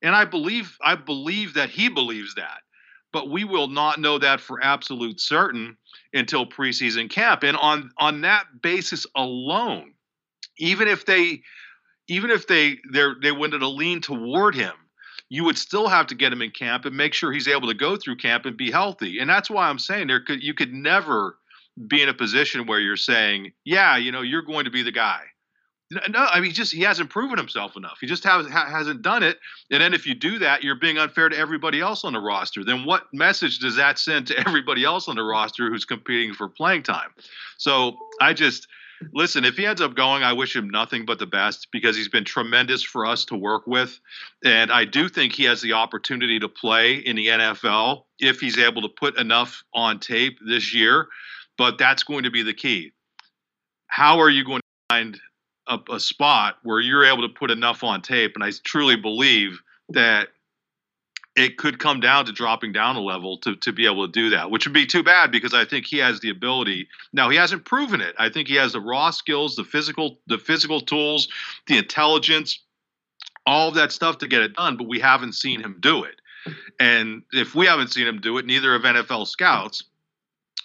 And 0.02 0.16
I 0.16 0.24
believe, 0.24 0.76
I 0.82 0.96
believe 0.96 1.54
that 1.54 1.70
he 1.70 1.88
believes 1.88 2.34
that 2.34 2.60
but 3.12 3.30
we 3.30 3.44
will 3.44 3.68
not 3.68 3.98
know 3.98 4.18
that 4.18 4.40
for 4.40 4.62
absolute 4.62 5.20
certain 5.20 5.76
until 6.12 6.46
preseason 6.46 7.10
camp. 7.10 7.42
And 7.42 7.56
on 7.56 7.90
on 7.98 8.20
that 8.22 8.62
basis 8.62 9.06
alone, 9.16 9.94
even 10.58 10.88
if 10.88 11.06
they 11.06 11.42
even 12.10 12.30
if 12.30 12.46
they 12.46 12.78
they 13.22 13.32
wanted 13.32 13.60
to 13.60 13.68
lean 13.68 14.00
toward 14.00 14.54
him, 14.54 14.74
you 15.28 15.44
would 15.44 15.56
still 15.56 15.88
have 15.88 16.08
to 16.08 16.14
get 16.14 16.32
him 16.32 16.42
in 16.42 16.50
camp 16.50 16.84
and 16.84 16.96
make 16.96 17.14
sure 17.14 17.32
he's 17.32 17.48
able 17.48 17.68
to 17.68 17.74
go 17.74 17.96
through 17.96 18.16
camp 18.16 18.44
and 18.44 18.56
be 18.56 18.70
healthy. 18.70 19.20
And 19.20 19.30
that's 19.30 19.48
why 19.48 19.68
I'm 19.68 19.78
saying 19.78 20.08
there 20.08 20.20
could 20.20 20.42
you 20.42 20.52
could 20.52 20.74
never 20.74 21.38
be 21.86 22.02
in 22.02 22.08
a 22.08 22.14
position 22.14 22.66
where 22.66 22.80
you're 22.80 22.96
saying, 22.96 23.52
yeah, 23.64 23.96
you 23.96 24.10
know, 24.10 24.22
you're 24.22 24.42
going 24.42 24.64
to 24.64 24.70
be 24.70 24.82
the 24.82 24.92
guy. 24.92 25.20
No, 25.92 26.20
I 26.20 26.38
mean, 26.38 26.52
just 26.52 26.72
he 26.72 26.82
hasn't 26.82 27.10
proven 27.10 27.36
himself 27.36 27.76
enough. 27.76 27.98
He 28.00 28.06
just 28.06 28.22
has, 28.22 28.46
hasn't 28.48 29.02
done 29.02 29.24
it. 29.24 29.38
And 29.72 29.80
then 29.80 29.92
if 29.92 30.06
you 30.06 30.14
do 30.14 30.38
that, 30.38 30.62
you're 30.62 30.76
being 30.76 30.98
unfair 30.98 31.28
to 31.28 31.36
everybody 31.36 31.80
else 31.80 32.04
on 32.04 32.12
the 32.12 32.20
roster. 32.20 32.62
Then 32.62 32.84
what 32.84 33.12
message 33.12 33.58
does 33.58 33.74
that 33.74 33.98
send 33.98 34.28
to 34.28 34.38
everybody 34.46 34.84
else 34.84 35.08
on 35.08 35.16
the 35.16 35.24
roster 35.24 35.68
who's 35.68 35.84
competing 35.84 36.32
for 36.32 36.48
playing 36.48 36.84
time? 36.84 37.10
So 37.58 37.96
I 38.20 38.34
just 38.34 38.68
listen. 39.12 39.44
If 39.44 39.56
he 39.56 39.66
ends 39.66 39.80
up 39.80 39.94
going, 39.94 40.22
I 40.22 40.32
wish 40.32 40.54
him 40.54 40.70
nothing 40.70 41.04
but 41.04 41.18
the 41.18 41.26
best 41.26 41.68
because 41.72 41.96
he's 41.96 42.08
been 42.08 42.24
tremendous 42.24 42.82
for 42.82 43.06
us 43.06 43.24
to 43.26 43.36
work 43.36 43.66
with, 43.66 43.98
and 44.44 44.70
I 44.70 44.84
do 44.84 45.08
think 45.08 45.32
he 45.32 45.44
has 45.44 45.60
the 45.60 45.74
opportunity 45.74 46.38
to 46.40 46.48
play 46.48 46.94
in 46.94 47.16
the 47.16 47.28
NFL 47.28 48.04
if 48.18 48.40
he's 48.40 48.58
able 48.58 48.82
to 48.82 48.88
put 48.88 49.18
enough 49.18 49.62
on 49.74 49.98
tape 49.98 50.38
this 50.46 50.74
year. 50.74 51.08
But 51.58 51.78
that's 51.78 52.02
going 52.02 52.24
to 52.24 52.30
be 52.30 52.42
the 52.42 52.54
key. 52.54 52.92
How 53.86 54.20
are 54.20 54.30
you 54.30 54.44
going 54.44 54.60
to 54.60 54.94
find 54.94 55.20
a, 55.70 55.78
a 55.90 56.00
spot 56.00 56.56
where 56.62 56.80
you're 56.80 57.04
able 57.04 57.26
to 57.26 57.32
put 57.32 57.50
enough 57.50 57.82
on 57.82 58.02
tape. 58.02 58.32
And 58.34 58.44
I 58.44 58.50
truly 58.64 58.96
believe 58.96 59.60
that 59.90 60.28
it 61.40 61.56
could 61.56 61.78
come 61.78 62.00
down 62.00 62.26
to 62.26 62.32
dropping 62.32 62.72
down 62.72 62.96
a 62.96 63.00
level 63.00 63.38
to, 63.38 63.56
to 63.56 63.72
be 63.72 63.86
able 63.86 64.06
to 64.06 64.12
do 64.12 64.30
that, 64.30 64.50
which 64.50 64.66
would 64.66 64.74
be 64.74 64.86
too 64.86 65.02
bad 65.02 65.32
because 65.32 65.54
I 65.54 65.64
think 65.64 65.86
he 65.86 65.96
has 65.98 66.20
the 66.20 66.28
ability. 66.28 66.88
Now 67.12 67.30
he 67.30 67.36
hasn't 67.36 67.64
proven 67.64 68.00
it. 68.02 68.14
I 68.18 68.28
think 68.28 68.46
he 68.46 68.56
has 68.56 68.72
the 68.72 68.80
raw 68.80 69.10
skills, 69.10 69.56
the 69.56 69.64
physical, 69.64 70.18
the 70.26 70.38
physical 70.38 70.80
tools, 70.80 71.28
the 71.66 71.78
intelligence, 71.78 72.60
all 73.46 73.68
of 73.68 73.74
that 73.76 73.90
stuff 73.90 74.18
to 74.18 74.28
get 74.28 74.42
it 74.42 74.54
done, 74.54 74.76
but 74.76 74.86
we 74.86 75.00
haven't 75.00 75.32
seen 75.32 75.60
him 75.60 75.78
do 75.80 76.04
it. 76.04 76.20
And 76.78 77.22
if 77.32 77.54
we 77.54 77.66
haven't 77.66 77.92
seen 77.92 78.06
him 78.06 78.20
do 78.20 78.36
it, 78.38 78.44
neither 78.44 78.72
have 78.72 78.82
NFL 78.82 79.26
scouts. 79.26 79.84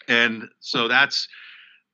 And 0.07 0.49
so 0.59 0.87
that's 0.87 1.27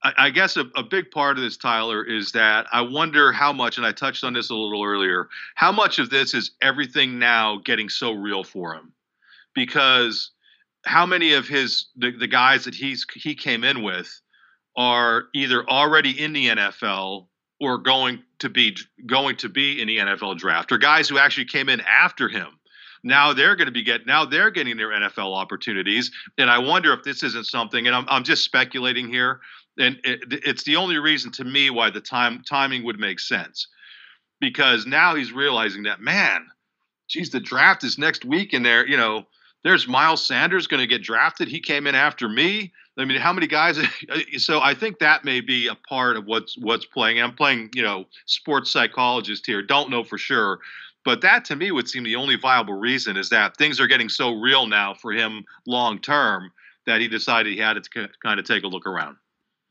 I, 0.04 0.30
guess 0.30 0.56
a, 0.56 0.64
a, 0.74 0.82
big 0.82 1.10
part 1.10 1.36
of 1.36 1.44
this, 1.44 1.56
Tyler, 1.56 2.04
is 2.04 2.32
that 2.32 2.66
I 2.72 2.80
wonder 2.80 3.30
how 3.30 3.52
much, 3.52 3.76
and 3.76 3.86
I 3.86 3.92
touched 3.92 4.24
on 4.24 4.32
this 4.32 4.50
a 4.50 4.54
little 4.54 4.84
earlier, 4.84 5.28
how 5.54 5.70
much 5.70 5.98
of 5.98 6.10
this 6.10 6.34
is 6.34 6.52
everything 6.60 7.18
now 7.18 7.58
getting 7.64 7.88
so 7.88 8.12
real 8.12 8.42
for 8.42 8.74
him? 8.74 8.92
Because 9.54 10.30
how 10.84 11.06
many 11.06 11.34
of 11.34 11.46
his 11.46 11.86
the, 11.96 12.10
the 12.10 12.26
guys 12.26 12.64
that 12.64 12.74
he's 12.74 13.06
he 13.14 13.34
came 13.34 13.62
in 13.62 13.82
with 13.82 14.20
are 14.76 15.24
either 15.34 15.68
already 15.68 16.20
in 16.20 16.32
the 16.32 16.48
NFL 16.48 17.26
or 17.60 17.78
going 17.78 18.22
to 18.40 18.48
be 18.48 18.76
going 19.06 19.36
to 19.36 19.48
be 19.48 19.80
in 19.80 19.86
the 19.86 19.98
NFL 19.98 20.38
draft, 20.38 20.72
or 20.72 20.78
guys 20.78 21.08
who 21.08 21.18
actually 21.18 21.44
came 21.44 21.68
in 21.68 21.80
after 21.82 22.28
him 22.28 22.48
now 23.04 23.32
they're 23.32 23.56
going 23.56 23.66
to 23.66 23.72
be 23.72 23.82
get 23.82 24.06
now 24.06 24.24
they're 24.24 24.50
getting 24.50 24.76
their 24.76 24.90
NFL 24.90 25.34
opportunities, 25.34 26.10
and 26.38 26.50
I 26.50 26.58
wonder 26.58 26.92
if 26.92 27.02
this 27.02 27.22
isn't 27.22 27.46
something. 27.46 27.86
And 27.86 27.96
I'm 27.96 28.04
I'm 28.08 28.22
just 28.22 28.44
speculating 28.44 29.08
here, 29.08 29.40
and 29.78 29.98
it, 30.04 30.20
it's 30.44 30.64
the 30.64 30.76
only 30.76 30.98
reason 30.98 31.30
to 31.32 31.44
me 31.44 31.70
why 31.70 31.90
the 31.90 32.00
time 32.00 32.42
timing 32.48 32.84
would 32.84 32.98
make 32.98 33.20
sense. 33.20 33.68
Because 34.40 34.86
now 34.86 35.14
he's 35.14 35.32
realizing 35.32 35.84
that 35.84 36.00
man 36.00 36.46
geez 37.08 37.30
the 37.30 37.40
draft 37.40 37.84
is 37.84 37.98
next 37.98 38.24
week 38.24 38.52
and 38.52 38.64
there 38.64 38.86
you 38.86 38.96
know 38.96 39.26
there's 39.64 39.86
miles 39.86 40.26
sanders 40.26 40.66
going 40.66 40.80
to 40.80 40.88
get 40.88 41.04
drafted. 41.04 41.46
He 41.46 41.60
came 41.60 41.86
in 41.86 41.94
after 41.94 42.28
me. 42.28 42.72
I 42.98 43.04
mean 43.04 43.20
how 43.20 43.32
many 43.32 43.46
guys 43.46 43.78
so 44.38 44.60
i 44.60 44.74
think 44.74 44.98
that 44.98 45.24
may 45.24 45.40
be 45.40 45.68
a 45.68 45.76
part 45.88 46.16
of 46.16 46.26
what's 46.26 46.56
what's 46.58 46.86
playing. 46.86 47.20
I'm 47.20 47.34
playing 47.34 47.70
you 47.74 47.82
know 47.82 48.06
sports 48.26 48.72
psychologist 48.72 49.46
here. 49.46 49.62
Don't 49.62 49.90
know 49.90 50.04
for 50.04 50.18
sure. 50.18 50.58
But 51.04 51.20
that 51.22 51.44
to 51.46 51.56
me 51.56 51.72
would 51.72 51.88
seem 51.88 52.04
the 52.04 52.14
only 52.14 52.36
viable 52.36 52.74
reason 52.74 53.16
is 53.16 53.28
that 53.30 53.56
things 53.56 53.80
are 53.80 53.88
getting 53.88 54.08
so 54.08 54.34
real 54.34 54.66
now 54.66 54.94
for 54.94 55.12
him 55.12 55.44
long 55.66 55.98
term 55.98 56.52
that 56.86 57.00
he 57.00 57.08
decided 57.08 57.52
he 57.52 57.58
had 57.58 57.82
to 57.82 58.08
kind 58.22 58.38
of 58.38 58.46
take 58.46 58.62
a 58.62 58.68
look 58.68 58.86
around 58.86 59.16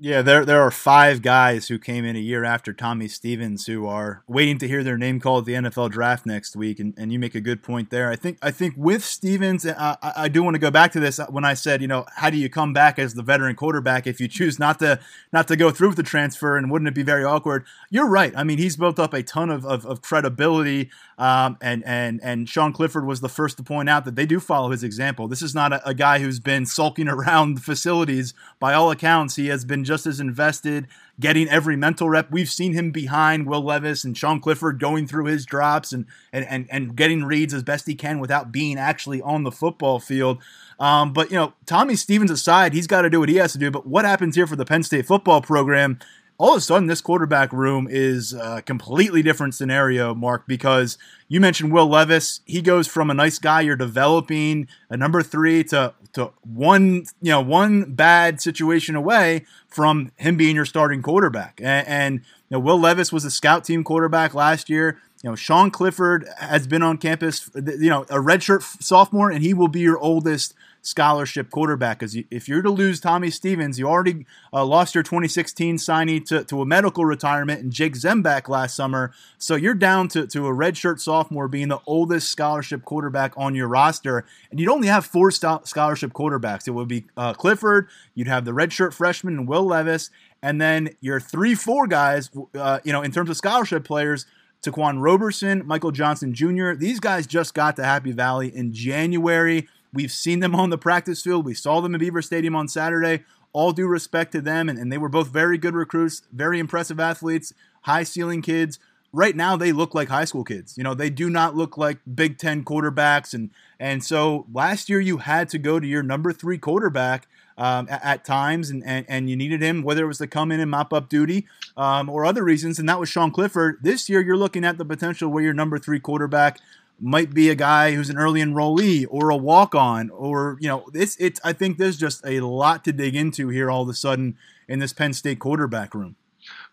yeah, 0.03 0.24
there 0.24 0.43
there 0.43 0.60
are 0.63 0.72
five 0.72 1.22
guys 1.22 1.67
who 1.67 1.77
came 1.77 2.05
in 2.05 2.15
a 2.15 2.20
year 2.20 2.43
after 2.43 2.74
Tommy 2.74 3.08
Stevens 3.08 3.67
who 3.67 3.86
are 3.86 4.24
waiting 4.27 4.58
to 4.58 4.67
hear 4.67 4.84
their 4.84 4.98
name 4.98 5.20
called 5.20 5.43
at 5.43 5.46
the 5.46 5.70
NFL 5.70 5.91
draft 5.91 6.25
next 6.25 6.55
week, 6.55 6.79
and, 6.79 6.96
and 6.98 7.13
you 7.13 7.20
make 7.20 7.36
a 7.36 7.39
good 7.39 7.62
point 7.62 7.91
there. 7.91 8.10
I 8.10 8.15
think 8.15 8.39
I 8.41 8.50
think 8.50 8.74
with 8.75 9.05
Stevens, 9.05 9.63
I, 9.63 9.96
I 10.01 10.27
do 10.27 10.41
want 10.41 10.55
to 10.55 10.60
go 10.60 10.72
back 10.72 10.91
to 10.93 11.00
this 11.00 11.20
uh, 11.20 11.27
when 11.27 11.46
I 11.46 11.53
said, 11.53 11.84
you 11.84 11.88
know, 11.88 12.08
how 12.15 12.31
do 12.31 12.38
you 12.38 12.50
come 12.50 12.74
back 12.74 12.98
as 12.98 13.13
the 13.13 13.22
veteran 13.22 13.55
quarterback 13.55 14.08
if 14.08 14.20
you 14.20 14.27
choose 14.27 14.58
not 14.58 14.79
to 14.79 15.00
not 15.31 15.48
to 15.50 15.55
go 15.55 15.70
through 15.70 15.89
with 15.89 15.98
the 15.98 16.03
transfer, 16.03 16.58
and 16.58 16.72
wouldn't 16.72 16.89
it 16.89 16.96
be 16.96 17.03
very 17.03 17.24
awkward? 17.24 17.63
You're 17.91 18.10
right. 18.10 18.34
I 18.36 18.43
mean, 18.43 18.58
he's 18.58 18.77
built 18.77 18.98
up 18.98 19.13
a 19.13 19.22
ton 19.22 19.51
of, 19.51 19.67
of, 19.67 19.86
of 19.86 20.01
credibility, 20.01 20.89
um, 21.22 21.56
and 21.62 21.84
and 21.86 22.20
and 22.24 22.50
Sean 22.50 22.74
Clifford 22.74 23.06
was 23.06 23.22
the 23.22 23.30
first 23.30 23.58
to 23.58 23.63
point 23.63 23.88
out 23.88 24.06
that 24.06 24.16
they 24.16 24.25
do 24.25 24.40
follow 24.40 24.72
his 24.72 24.84
example. 24.84 25.28
This 25.28 25.43
is 25.43 25.54
not 25.54 25.72
a, 25.72 25.88
a 25.88 25.93
guy 25.93 26.17
who's 26.17 26.39
been 26.39 26.65
sulking 26.65 27.08
around 27.08 27.54
the 27.54 27.62
facilities. 27.62 28.34
By 28.60 28.74
all 28.74 28.89
accounts, 28.89 29.36
he 29.36 29.45
has 29.50 29.63
been 29.63 29.84
just 29.84 30.08
as 30.08 30.19
invested, 30.19 30.88
getting 31.19 31.48
every 31.48 31.76
mental 31.76 32.10
rep. 32.10 32.32
We've 32.32 32.50
seen 32.50 32.74
him 32.74 32.89
behind 32.89 33.45
Will 33.45 33.62
Levis 33.62 34.04
and 34.04 34.17
Sean 34.17 34.41
Clifford 34.41 34.80
going 34.80 35.06
through 35.06 35.26
his 35.26 35.45
drops 35.45 35.93
and 35.93 36.08
and 36.34 36.43
and, 36.45 36.65
and 36.72 36.95
getting 36.95 37.24
reads 37.24 37.54
as 37.54 37.62
best 37.62 37.86
he 37.86 37.93
can 37.93 38.19
without 38.19 38.52
being 38.52 38.80
actually 38.80 39.22
on 39.22 39.43
the 39.43 39.52
football 39.52 40.00
field. 40.00 40.41
Um, 40.80 41.13
but 41.13 41.30
you 41.30 41.38
know, 41.38 41.54
Tommy 41.67 41.95
Stevens 41.98 42.32
aside, 42.32 42.74
he's 42.74 42.88
got 42.88 43.04
to 43.04 43.12
do 43.12 43.19
what 43.19 43.30
he 43.30 43.36
has 43.36 43.52
to 43.52 43.60
do. 43.60 43.69
But 43.69 43.86
what 43.86 44.06
happens 44.06 44.36
here 44.36 44.48
for 44.48 44.56
the 44.56 44.65
Penn 44.65 44.82
State 44.82 45.06
football 45.06 45.43
program? 45.43 46.00
All 46.41 46.54
of 46.54 46.58
a 46.58 46.62
sudden 46.62 46.88
this 46.88 47.01
quarterback 47.01 47.54
room 47.54 47.88
is 47.88 48.34
a 48.34 48.63
completely 48.63 49.21
different 49.21 49.54
scenario, 49.54 50.15
Mark, 50.15 50.47
because 50.47 50.97
you 51.27 51.39
mentioned 51.39 51.71
Will 51.71 51.86
Levis. 51.86 52.41
He 52.45 52.63
goes 52.63 52.88
from 52.88 53.12
a 53.12 53.13
nice 53.13 53.38
guy 53.38 53.62
you're 53.62 53.75
developing, 53.75 54.67
a 54.89 54.97
number 54.97 55.21
three, 55.21 55.63
to 55.65 55.93
to 56.13 56.32
one 56.41 57.06
you 57.21 57.32
know 57.32 57.41
one 57.41 57.93
bad 57.93 58.41
situation 58.41 58.95
away 58.95 59.45
from 59.67 60.12
him 60.17 60.36
being 60.36 60.56
your 60.56 60.65
starting 60.65 61.04
quarterback. 61.04 61.62
And, 61.63 61.88
and 61.88 62.15
you 62.49 62.58
know, 62.58 62.60
Will 62.60 62.80
Levis 62.80 63.13
was 63.13 63.23
a 63.23 63.30
scout 63.32 63.63
team 63.63 63.84
quarterback 63.84 64.34
last 64.34 64.67
year. 64.67 64.99
You 65.23 65.30
know, 65.30 65.36
Sean 65.36 65.69
Clifford 65.69 66.27
has 66.39 66.65
been 66.65 66.82
on 66.82 66.97
campus, 66.97 67.51
you 67.54 67.89
know, 67.91 68.01
a 68.10 68.17
redshirt 68.17 68.63
sophomore, 68.82 69.30
and 69.30 69.43
he 69.43 69.54
will 69.54 69.67
be 69.67 69.82
your 69.82 69.99
oldest 69.99 70.56
scholarship 70.82 71.50
quarterback. 71.50 72.00
Because 72.00 72.17
if 72.30 72.48
you're 72.48 72.62
to 72.62 72.70
lose 72.70 73.00
Tommy 73.00 73.30
Stevens, 73.30 73.78
you 73.78 73.88
already 73.88 74.26
uh, 74.52 74.65
lost 74.65 74.96
your 74.96 75.04
2016 75.04 75.78
signee 75.78 76.26
to, 76.26 76.44
to 76.44 76.62
a 76.62 76.65
medical 76.65 77.06
retirement 77.06 77.62
and 77.62 77.72
Jake 77.72 77.94
Zembiec 77.94 78.48
last 78.48 78.76
summer. 78.76 79.12
So 79.38 79.56
you're 79.56 79.74
down 79.74 80.08
to, 80.10 80.28
to 80.28 80.48
a 80.48 80.52
redshirt 80.52 81.00
sophomore 81.00 81.48
being 81.48 81.67
the 81.67 81.80
oldest 81.86 82.30
scholarship 82.30 82.84
quarterback 82.84 83.34
on 83.38 83.56
your 83.56 83.67
roster. 83.67 84.26
And 84.50 84.60
you'd 84.60 84.70
only 84.70 84.88
have 84.88 85.06
four 85.06 85.32
scholarship 85.32 86.13
quarterbacks. 86.13 86.67
It 86.67 86.72
would 86.72 86.88
be 86.88 87.06
uh, 87.15 87.34
Clifford, 87.34 87.88
you'd 88.15 88.28
have 88.28 88.46
the 88.46 88.52
redshirt 88.52 88.94
freshman 88.94 89.38
and 89.38 89.48
Will 89.48 89.63
Levis, 89.63 90.10
and 90.41 90.60
then 90.60 90.89
your 91.02 91.20
three, 91.20 91.56
four 91.56 91.88
guys, 91.88 92.30
uh, 92.56 92.80
you 92.84 92.91
know, 92.91 93.02
in 93.02 93.12
terms 93.12 93.30
of 93.30 93.38
scholarship 93.38 93.84
players. 93.84 94.26
Ta'Quan 94.63 95.02
Roberson, 95.02 95.63
Michael 95.65 95.89
Johnson 95.89 96.36
Jr., 96.36 96.74
these 96.74 97.00
guys 97.00 97.26
just 97.26 97.56
got 97.56 97.76
to 97.78 97.84
Happy 97.84 98.12
Valley 98.12 98.56
in 98.56 98.72
January. 98.72 99.67
We've 99.93 100.12
seen 100.12 100.39
them 100.39 100.56
on 100.56 100.69
the 100.69 100.77
practice 100.77 101.21
field. 101.21 101.45
We 101.45 101.54
saw 101.54 101.82
them 101.82 101.93
at 101.95 101.99
Beaver 101.99 102.21
Stadium 102.21 102.56
on 102.56 102.67
Saturday. 102.67 103.23
All 103.54 103.73
due 103.73 103.88
respect 103.88 104.32
to 104.32 104.41
them, 104.41 104.69
and, 104.69 104.80
and 104.80 104.89
they 104.91 104.97
were 104.97 105.10
both 105.10 105.27
very 105.27 105.58
good 105.58 105.75
recruits, 105.75 106.21
very 106.32 106.58
impressive 106.58 107.01
athletes, 107.01 107.54
high 107.82 108.04
ceiling 108.04 108.41
kids. 108.41 108.80
Right 109.12 109.36
now, 109.36 109.58
they 109.58 109.73
look 109.73 109.93
like 109.93 110.08
high 110.08 110.23
school 110.23 110.45
kids. 110.45 110.77
You 110.77 110.86
know, 110.86 110.93
they 110.93 111.10
do 111.10 111.30
not 111.30 111.54
look 111.54 111.77
like 111.77 111.97
Big 112.15 112.38
Ten 112.38 112.63
quarterbacks, 112.63 113.34
and 113.34 113.49
and 113.77 114.01
so 114.06 114.45
last 114.54 114.89
year 114.89 115.01
you 115.01 115.17
had 115.17 115.49
to 115.49 115.58
go 115.58 115.82
to 115.82 115.86
your 115.86 116.01
number 116.01 116.32
three 116.32 116.58
quarterback 116.58 117.27
um, 117.58 117.88
at, 117.89 118.04
at, 118.04 118.25
times, 118.25 118.69
and, 118.69 118.84
and, 118.86 119.06
and 119.10 119.30
you 119.30 119.36
needed 119.36 119.62
him, 119.62 119.84
whether 119.84 120.04
it 120.04 120.08
was 120.08 120.17
to 120.19 120.27
come 120.27 120.51
in 120.51 120.60
and 120.60 120.71
mop 120.71 120.93
up 120.93 121.10
duty 121.10 121.45
um, 121.77 122.10
or 122.10 122.25
other 122.25 122.43
reasons, 122.43 122.80
and 122.80 122.88
that 122.89 122.99
was 122.99 123.10
Sean 123.10 123.32
Clifford. 123.32 123.80
This 123.82 124.10
year, 124.10 124.21
you're 124.21 124.38
looking 124.38 124.65
at 124.65 124.77
the 124.77 124.86
potential 124.86 125.30
where 125.30 125.43
your 125.43 125.54
number 125.54 125.77
three 125.77 125.99
quarterback 125.99 126.60
might 127.02 127.34
be 127.34 127.50
a 127.50 127.56
guy 127.56 127.94
who's 127.94 128.10
an 128.10 128.18
early 128.18 128.42
enrollee 128.42 129.06
or 129.10 129.30
a 129.30 129.36
walk 129.36 129.74
on 129.74 130.10
or 130.12 130.58
you 130.62 130.68
know 130.68 130.86
it's 130.94 131.18
it's 131.18 131.40
I 131.44 131.54
think 131.54 131.78
there's 131.78 131.98
just 131.98 132.26
a 132.26 132.40
lot 132.42 132.84
to 132.86 132.94
dig 132.94 133.16
into 133.16 133.50
here 133.50 133.72
all 133.72 133.82
of 133.82 133.90
a 133.90 133.94
sudden 133.94 134.38
in 134.68 134.80
this 134.80 134.94
Penn 134.94 135.14
State 135.14 135.40
quarterback 135.40 135.96
room. 135.96 136.16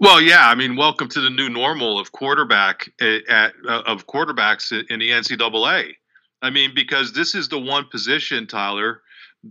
Well, 0.01 0.21
yeah, 0.21 0.49
I 0.49 0.55
mean, 0.55 0.77
welcome 0.77 1.09
to 1.09 1.21
the 1.21 1.31
new 1.31 1.49
normal 1.49 1.99
of 1.99 2.13
quarterback 2.13 2.91
eh, 3.01 3.21
at, 3.29 3.53
uh, 3.69 3.83
of 3.87 4.07
quarterbacks 4.07 4.73
in 4.89 4.99
the 4.99 5.11
NCAA. 5.11 5.95
I 6.41 6.51
mean, 6.51 6.73
because 6.75 7.13
this 7.13 7.35
is 7.35 7.49
the 7.49 7.59
one 7.59 7.87
position, 7.87 8.47
Tyler, 8.47 9.03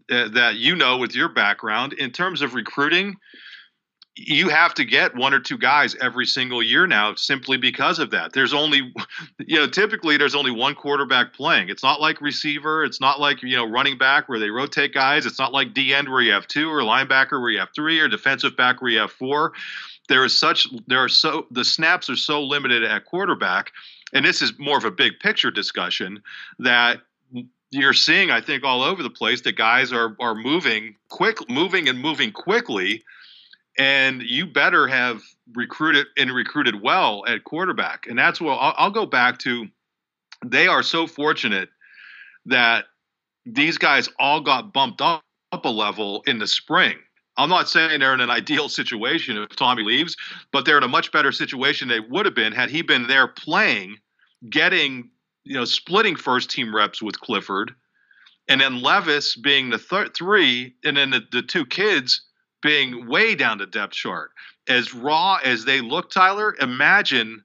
uh, 0.10 0.30
that 0.30 0.56
you 0.56 0.76
know 0.76 0.98
with 0.98 1.16
your 1.16 1.30
background 1.30 1.94
in 1.94 2.12
terms 2.12 2.42
of 2.42 2.54
recruiting 2.54 3.16
you 4.18 4.50
have 4.50 4.74
to 4.74 4.84
get 4.84 5.16
one 5.16 5.34
or 5.34 5.40
two 5.40 5.58
guys 5.58 5.96
every 6.02 6.26
single 6.26 6.64
year 6.64 6.88
now 6.88 7.14
simply 7.14 7.56
because 7.56 8.00
of 8.00 8.10
that. 8.10 8.34
There's 8.34 8.54
only, 8.54 8.92
you 9.40 9.58
know, 9.58 9.68
typically 9.68 10.18
there's 10.18 10.34
only 10.34 10.52
one 10.52 10.74
quarterback 10.74 11.34
playing. 11.34 11.70
It's 11.70 11.84
not 11.84 12.02
like 12.02 12.20
receiver. 12.20 12.84
It's 12.84 13.00
not 13.00 13.20
like, 13.20 13.44
you 13.44 13.56
know, 13.56 13.70
running 13.70 13.98
back 13.98 14.28
where 14.28 14.40
they 14.40 14.50
rotate 14.50 14.94
guys. 14.94 15.26
It's 15.26 15.38
not 15.38 15.54
like 15.54 15.74
D 15.74 15.94
end 15.94 16.10
where 16.10 16.22
you 16.22 16.32
have 16.32 16.48
two 16.48 16.70
or 16.70 16.82
linebacker 16.82 17.40
where 17.40 17.52
you 17.52 17.60
have 17.60 17.70
three 17.76 18.00
or 18.00 18.08
defensive 18.08 18.58
back 18.58 18.82
where 18.82 18.90
you 18.90 19.00
have 19.00 19.12
four. 19.12 19.54
There 20.10 20.26
is 20.26 20.38
such, 20.38 20.68
there 20.88 21.04
are 21.04 21.10
so, 21.10 21.46
the 21.52 21.66
snaps 21.66 22.10
are 22.10 22.16
so 22.16 22.42
limited 22.42 22.84
at 22.84 23.06
quarterback. 23.06 23.72
And 24.14 24.26
this 24.26 24.42
is 24.42 24.58
more 24.58 24.78
of 24.78 24.86
a 24.86 24.92
big 24.92 25.20
picture 25.20 25.52
discussion 25.52 26.24
that 26.60 27.02
you're 27.70 27.94
seeing, 27.94 28.32
I 28.32 28.42
think, 28.42 28.64
all 28.64 28.82
over 28.82 29.04
the 29.04 29.10
place 29.10 29.42
that 29.42 29.58
guys 29.58 29.92
are, 29.92 30.16
are 30.20 30.34
moving 30.34 30.96
quick, 31.10 31.48
moving 31.50 31.88
and 31.88 32.00
moving 32.00 32.32
quickly 32.32 33.04
and 33.78 34.22
you 34.24 34.46
better 34.46 34.88
have 34.88 35.22
recruited 35.56 36.08
and 36.18 36.32
recruited 36.32 36.82
well 36.82 37.24
at 37.28 37.44
quarterback, 37.44 38.08
and 38.08 38.18
that's 38.18 38.42
what 38.42 38.54
I'll, 38.54 38.74
I'll 38.78 38.92
go 38.92 39.06
back 39.06 39.38
to. 39.40 39.68
They 40.46 40.68
are 40.68 40.84
so 40.84 41.08
fortunate 41.08 41.70
that 42.46 42.86
these 43.46 43.78
guys 43.78 44.10
all 44.20 44.42
got 44.42 44.74
bumped 44.74 45.02
up, 45.02 45.24
up 45.52 45.66
a 45.66 45.70
level 45.70 46.24
in 46.28 46.40
the 46.40 46.48
spring. 46.48 46.98
I'm 47.38 47.50
not 47.50 47.70
saying 47.70 48.00
they're 48.00 48.14
in 48.14 48.22
an 48.22 48.32
ideal 48.32 48.68
situation 48.68 49.38
if 49.38 49.56
Tommy 49.56 49.84
leaves, 49.84 50.16
but 50.52 50.66
they're 50.66 50.78
in 50.78 50.84
a 50.84 50.88
much 50.88 51.12
better 51.12 51.32
situation 51.32 51.88
they 51.88 52.00
would 52.00 52.26
have 52.26 52.36
been 52.36 52.52
had 52.52 52.70
he 52.70 52.82
been 52.82 53.08
there 53.08 53.28
playing, 53.28 53.98
getting, 54.50 55.12
you 55.44 55.54
know, 55.54 55.66
splitting 55.66 56.16
first 56.16 56.50
team 56.50 56.76
reps 56.76 57.02
with 57.02 57.20
Clifford, 57.20 57.74
and 58.48 58.60
then 58.60 58.82
Levis 58.82 59.36
being 59.36 59.70
the 59.70 59.78
third 59.78 60.16
three, 60.16 60.74
and 60.84 60.98
then 60.98 61.12
the, 61.12 61.22
the 61.32 61.44
two 61.44 61.66
kids 61.66 62.22
being 62.62 63.08
way 63.08 63.36
down 63.36 63.58
the 63.58 63.66
depth 63.66 63.94
chart. 63.94 64.32
As 64.68 64.94
raw 64.94 65.40
as 65.44 65.66
they 65.66 65.82
look, 65.82 66.10
Tyler, 66.10 66.56
imagine 66.60 67.44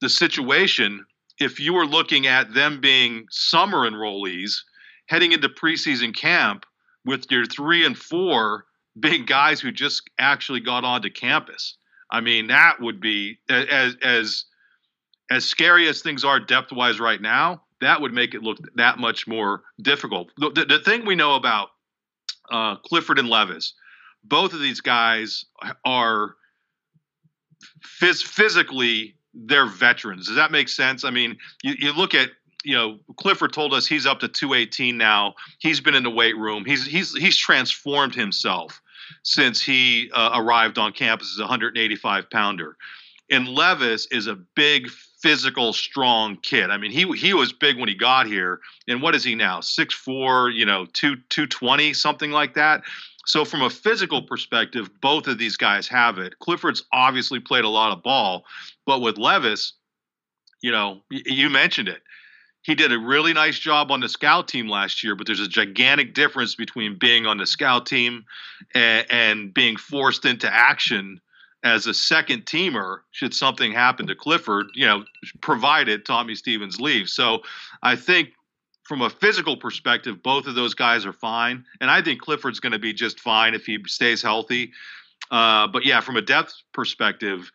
the 0.00 0.08
situation 0.08 1.04
if 1.38 1.58
you 1.58 1.72
were 1.72 1.86
looking 1.86 2.26
at 2.26 2.52
them 2.54 2.80
being 2.80 3.26
summer 3.30 3.88
enrollees 3.90 4.52
heading 5.06 5.32
into 5.32 5.48
preseason 5.48 6.14
camp 6.14 6.64
with 7.04 7.30
your 7.30 7.46
three 7.46 7.84
and 7.84 7.96
four 7.96 8.64
big 8.98 9.26
guys 9.26 9.60
who 9.60 9.72
just 9.72 10.08
actually 10.18 10.60
got 10.60 10.84
onto 10.84 11.10
campus. 11.10 11.76
I 12.10 12.20
mean, 12.20 12.48
that 12.48 12.80
would 12.80 13.00
be 13.00 13.38
as 13.48 13.96
as 14.02 14.44
as 15.30 15.44
scary 15.44 15.88
as 15.88 16.02
things 16.02 16.24
are 16.24 16.38
depth 16.38 16.72
wise 16.72 17.00
right 17.00 17.20
now. 17.20 17.62
That 17.80 18.00
would 18.00 18.12
make 18.12 18.34
it 18.34 18.42
look 18.42 18.58
that 18.76 18.98
much 18.98 19.26
more 19.26 19.62
difficult. 19.80 20.30
The, 20.36 20.50
the, 20.50 20.64
the 20.66 20.78
thing 20.78 21.04
we 21.04 21.16
know 21.16 21.34
about 21.34 21.70
uh, 22.50 22.76
Clifford 22.76 23.18
and 23.18 23.28
Levis, 23.28 23.74
both 24.24 24.52
of 24.52 24.60
these 24.60 24.80
guys 24.80 25.44
are 25.84 26.36
phys- 28.00 28.24
physically 28.24 29.14
they're 29.34 29.66
veterans. 29.66 30.26
Does 30.26 30.36
that 30.36 30.52
make 30.52 30.68
sense? 30.68 31.04
I 31.04 31.10
mean, 31.10 31.38
you, 31.62 31.74
you 31.78 31.92
look 31.92 32.14
at 32.14 32.30
you 32.64 32.76
know, 32.76 32.98
Clifford 33.16 33.52
told 33.52 33.74
us 33.74 33.86
he's 33.86 34.06
up 34.06 34.20
to 34.20 34.28
218 34.28 34.96
now. 34.96 35.34
He's 35.58 35.80
been 35.80 35.94
in 35.94 36.02
the 36.02 36.10
weight 36.10 36.36
room. 36.36 36.64
He's 36.64 36.86
he's 36.86 37.16
he's 37.16 37.36
transformed 37.36 38.14
himself 38.14 38.80
since 39.24 39.60
he 39.60 40.10
uh, 40.14 40.30
arrived 40.34 40.78
on 40.78 40.92
campus 40.92 41.32
as 41.34 41.38
a 41.38 41.42
185 41.42 42.30
pounder. 42.30 42.76
And 43.30 43.48
Levis 43.48 44.06
is 44.10 44.26
a 44.26 44.36
big, 44.54 44.88
physical, 45.22 45.72
strong 45.72 46.36
kid. 46.36 46.70
I 46.70 46.76
mean, 46.76 46.90
he 46.90 47.10
he 47.16 47.34
was 47.34 47.52
big 47.52 47.78
when 47.78 47.88
he 47.88 47.94
got 47.94 48.26
here. 48.26 48.60
And 48.86 49.02
what 49.02 49.14
is 49.14 49.24
he 49.24 49.34
now? 49.34 49.60
6'4", 49.60 50.54
you 50.54 50.66
know, 50.66 50.86
2 50.92 51.16
220, 51.28 51.94
something 51.94 52.30
like 52.30 52.54
that. 52.54 52.82
So 53.24 53.44
from 53.44 53.62
a 53.62 53.70
physical 53.70 54.22
perspective, 54.22 54.90
both 55.00 55.26
of 55.28 55.38
these 55.38 55.56
guys 55.56 55.86
have 55.88 56.18
it. 56.18 56.38
Clifford's 56.40 56.84
obviously 56.92 57.38
played 57.38 57.64
a 57.64 57.68
lot 57.68 57.92
of 57.92 58.02
ball, 58.02 58.44
but 58.86 59.00
with 59.00 59.16
Levis, 59.16 59.74
you 60.60 60.72
know, 60.72 61.02
you 61.10 61.48
mentioned 61.50 61.88
it 61.88 62.02
he 62.62 62.74
did 62.74 62.92
a 62.92 62.98
really 62.98 63.32
nice 63.32 63.58
job 63.58 63.90
on 63.90 64.00
the 64.00 64.08
scout 64.08 64.48
team 64.48 64.68
last 64.68 65.02
year, 65.02 65.16
but 65.16 65.26
there's 65.26 65.40
a 65.40 65.48
gigantic 65.48 66.14
difference 66.14 66.54
between 66.54 66.96
being 66.96 67.26
on 67.26 67.38
the 67.38 67.46
scout 67.46 67.86
team 67.86 68.24
and, 68.74 69.06
and 69.10 69.54
being 69.54 69.76
forced 69.76 70.24
into 70.24 70.52
action 70.52 71.20
as 71.64 71.86
a 71.86 71.94
second 71.94 72.44
teamer 72.46 72.98
should 73.10 73.34
something 73.34 73.72
happen 73.72 74.06
to 74.06 74.14
Clifford, 74.14 74.66
you 74.74 74.86
know, 74.86 75.04
provided 75.40 76.04
Tommy 76.04 76.34
Stevens 76.34 76.80
leaves. 76.80 77.12
So 77.12 77.42
I 77.82 77.96
think 77.96 78.30
from 78.92 79.00
a 79.00 79.08
physical 79.08 79.56
perspective, 79.56 80.22
both 80.22 80.46
of 80.46 80.54
those 80.54 80.74
guys 80.74 81.06
are 81.06 81.14
fine. 81.14 81.64
And 81.80 81.90
I 81.90 82.02
think 82.02 82.20
Clifford's 82.20 82.60
going 82.60 82.74
to 82.74 82.78
be 82.78 82.92
just 82.92 83.20
fine 83.20 83.54
if 83.54 83.64
he 83.64 83.78
stays 83.86 84.20
healthy. 84.20 84.72
Uh, 85.30 85.66
but 85.66 85.86
yeah, 85.86 86.02
from 86.02 86.18
a 86.18 86.20
depth 86.20 86.52
perspective, 86.74 87.50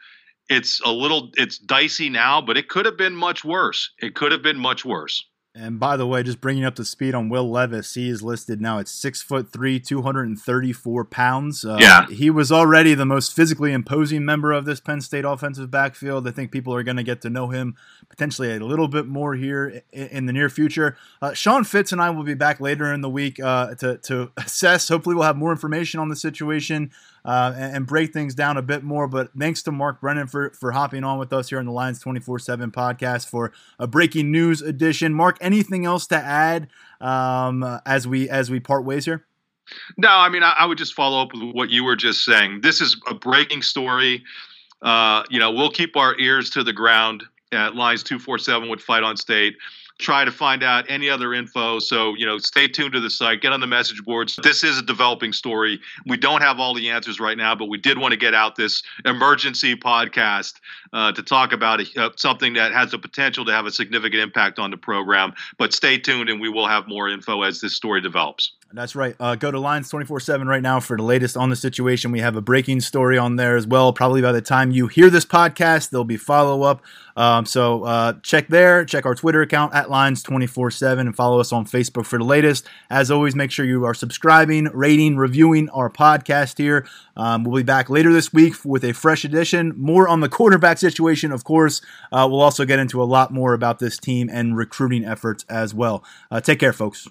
it's 0.50 0.82
a 0.84 0.92
little 0.92 1.30
it's 1.36 1.60
dicey 1.60 2.10
now, 2.10 2.42
but 2.42 2.58
it 2.58 2.70
could 2.70 2.88
have 2.88 2.98
been 2.98 3.14
much 3.14 3.46
worse. 3.46 3.92
It 4.00 4.16
could 4.16 4.32
have 4.32 4.42
been 4.42 4.58
much 4.58 4.84
worse. 4.84 5.24
And 5.60 5.80
by 5.80 5.98
the 5.98 6.06
way, 6.06 6.22
just 6.22 6.40
bringing 6.40 6.66
up 6.66 6.76
the 6.76 6.86
speed 6.86 7.16
on 7.16 7.30
Will 7.30 7.50
Levis, 7.50 7.96
he 7.96 8.10
is 8.10 8.22
listed 8.22 8.62
now 8.62 8.78
at 8.78 8.88
six 8.88 9.24
foot 9.24 9.52
three, 9.52 9.80
two 9.80 10.04
hundred 10.04 10.28
and 10.28 10.40
thirty-four 10.40 11.06
pounds. 11.06 11.66
Uh, 11.66 11.78
yeah, 11.80 12.06
he 12.08 12.30
was 12.30 12.52
already 12.52 12.94
the 12.94 13.06
most 13.06 13.36
physically 13.36 13.74
imposing 13.74 14.24
member 14.24 14.52
of 14.52 14.66
this 14.66 14.80
Penn 14.80 15.02
State 15.02 15.26
offensive 15.26 15.72
backfield. 15.72 16.28
I 16.28 16.32
think 16.32 16.52
people 16.52 16.76
are 16.76 16.84
going 16.84 16.98
to 16.98 17.04
get 17.04 17.22
to 17.22 17.30
know 17.32 17.48
him 17.48 17.76
potentially 18.08 18.56
a 18.56 18.60
little 18.60 18.88
bit 18.88 19.08
more 19.08 19.34
here 19.34 19.82
in 19.92 20.28
the 20.28 20.34
near 20.34 20.50
future. 20.50 20.96
Uh, 21.22 21.34
Sean 21.34 21.64
Fitz 21.64 21.92
and 21.92 22.00
I 22.00 22.12
will 22.12 22.24
be 22.24 22.36
back 22.36 22.60
later 22.60 22.94
in 22.94 23.02
the 23.02 23.10
week 23.10 23.40
uh, 23.40 23.74
to 23.76 23.98
to 23.98 24.32
assess. 24.38 24.88
Hopefully, 24.90 25.16
we'll 25.16 25.26
have 25.26 25.38
more 25.38 25.52
information 25.52 26.00
on 26.00 26.10
the 26.10 26.16
situation 26.16 26.92
uh, 27.28 27.54
and, 27.58 27.76
and, 27.76 27.88
break 27.88 28.14
things 28.14 28.34
down 28.34 28.56
a 28.56 28.62
bit 28.62 28.84
more. 28.84 29.08
But 29.08 29.32
thanks 29.38 29.62
to 29.64 29.72
Mark 29.72 30.00
Brennan 30.00 30.28
for, 30.28 30.52
for 30.52 30.72
hopping 30.72 31.04
on 31.04 31.20
with 31.20 31.34
us 31.34 31.50
here 31.50 31.60
on 31.60 31.66
the 31.66 31.74
Lions 31.74 32.00
24 32.00 32.40
7 32.40 32.72
podcast 32.72 33.28
for 33.28 33.52
a 33.78 33.86
breaking 33.86 34.32
news 34.32 34.62
edition. 34.62 35.14
Mark, 35.14 35.38
anything 35.42 35.86
else 35.86 36.08
to 36.08 36.16
add 36.16 36.70
um, 37.02 37.64
as 37.86 38.08
we 38.08 38.30
as 38.30 38.50
we 38.50 38.62
part 38.62 38.86
ways 38.86 39.04
here? 39.04 39.26
No, 39.98 40.10
I 40.10 40.30
mean, 40.30 40.42
I, 40.42 40.56
I, 40.60 40.66
would 40.66 40.78
just 40.78 40.94
follow 40.94 41.22
up 41.22 41.34
with 41.34 41.54
what 41.54 41.70
you 41.70 41.84
were 41.84 41.98
just 41.98 42.24
saying. 42.24 42.62
This 42.62 42.80
is 42.80 42.96
a 43.08 43.14
breaking 43.14 43.62
story. 43.62 44.24
Uh, 44.82 45.24
you 45.30 45.40
know, 45.40 45.52
we'll 45.52 45.72
keep 45.72 45.98
our 45.98 46.18
ears 46.18 46.50
to 46.52 46.64
the 46.64 46.72
ground 46.72 47.24
at 47.52 47.76
Lions 47.76 48.04
247 48.04 48.70
with 48.70 48.80
Fight 48.80 49.04
on 49.04 49.18
State 49.18 49.58
try 49.98 50.24
to 50.24 50.32
find 50.32 50.64
out 50.64 50.86
any 50.90 51.10
other 51.10 51.34
info. 51.34 51.80
So, 51.80 52.14
you 52.16 52.26
know, 52.26 52.38
stay 52.38 52.68
tuned 52.68 52.94
to 52.94 53.00
the 53.00 53.10
site, 53.10 53.42
get 53.42 53.52
on 53.52 53.60
the 53.60 53.68
message 53.68 54.04
boards. 54.04 54.40
This 54.44 54.64
is 54.64 54.78
a 54.78 54.82
developing 54.84 55.34
story. 55.34 55.80
We 56.06 56.18
don't 56.18 56.42
have 56.42 56.60
all 56.60 56.74
the 56.74 56.90
answers 56.90 57.20
right 57.20 57.38
now, 57.38 57.56
but 57.56 57.66
we 57.66 57.78
did 57.78 57.98
want 57.98 58.12
to 58.12 58.18
get 58.18 58.34
out 58.34 58.56
this 58.56 58.84
emergency 59.06 59.76
podcast 59.76 60.54
uh, 60.94 61.12
to 61.14 61.24
talk 61.24 61.52
about 61.52 61.82
a, 61.82 62.02
uh, 62.02 62.10
something 62.16 62.54
that 62.54 62.74
has 62.74 62.92
the 62.92 63.00
potential 63.00 63.46
to 63.46 63.52
have 63.52 63.66
a 63.66 63.72
significant 63.72 64.22
impact 64.22 64.60
on 64.60 64.72
the 64.72 64.78
program. 64.78 65.34
But 65.58 65.74
stay 65.74 65.98
tuned, 65.98 66.30
and 66.30 66.40
we 66.40 66.50
will 66.50 66.68
have 66.68 66.88
more 66.88 67.10
info 67.10 67.42
as 67.42 67.62
this 67.62 67.76
story 67.76 68.02
develops. 68.02 68.52
That's 68.74 68.96
right. 68.96 69.16
Uh, 69.18 69.36
go 69.36 69.50
to 69.50 69.60
Lions 69.60 69.90
24 69.90 70.20
7 70.20 70.46
right 70.46 70.62
now 70.62 70.82
for 70.82 70.98
the 70.98 71.04
latest 71.04 71.38
on 71.38 71.50
the 71.50 71.56
situation. 71.56 72.12
We 72.12 72.20
have 72.20 72.36
a 72.36 72.42
breaking 72.42 72.82
story 72.82 73.18
on 73.18 73.38
there 73.38 73.56
as 73.56 73.66
well. 73.66 73.94
Probably 73.94 74.22
by 74.22 74.34
the 74.34 74.42
time 74.42 74.72
you 74.72 74.88
hear 74.88 75.10
this 75.10 75.24
podcast, 75.24 75.90
there'll 75.90 76.04
be 76.04 76.18
follow 76.18 76.64
up. 76.64 76.82
Um, 77.16 77.46
so 77.46 77.84
uh, 77.86 78.14
check 78.24 78.50
there, 78.50 78.84
check 78.84 79.06
our 79.06 79.16
Twitter 79.16 79.42
account 79.42 79.74
at 79.74 79.90
Lions 79.90 80.22
24 80.22 80.72
7, 80.72 81.08
and 81.08 81.16
follow 81.16 81.40
us 81.40 81.54
on 81.54 81.66
Facebook 81.66 82.06
for 82.06 82.20
the 82.20 82.26
latest. 82.26 82.68
As 82.90 83.10
always, 83.10 83.36
make 83.36 83.52
sure 83.52 83.66
you 83.66 83.86
are 83.86 83.94
subscribing, 83.94 84.66
rating, 84.74 85.16
reviewing 85.16 85.70
our 85.70 85.90
podcast 85.90 86.58
here. 86.58 86.86
Um, 87.16 87.46
we'll 87.46 87.62
be 87.62 87.64
back 87.64 87.90
later 87.90 88.12
this 88.12 88.34
week 88.34 88.54
with 88.66 88.84
a 88.84 88.94
fresh 88.94 89.24
edition. 89.24 89.74
More 89.78 90.10
on 90.10 90.20
the 90.20 90.30
quarterback 90.30 90.78
situation, 90.78 91.32
of 91.32 91.46
course. 91.46 91.82
Uh, 92.12 92.28
we'll 92.30 92.42
also 92.42 92.66
get 92.66 92.80
into 92.80 93.02
a 93.02 93.06
lot 93.06 93.32
more 93.32 93.54
about 93.54 93.80
this 93.80 93.98
team 93.98 94.30
and 94.32 94.58
recruiting 94.58 95.06
efforts 95.06 95.46
as 95.50 95.74
well. 95.74 96.04
Uh, 96.30 96.42
take 96.42 96.60
care, 96.60 96.74
folks. 96.74 97.08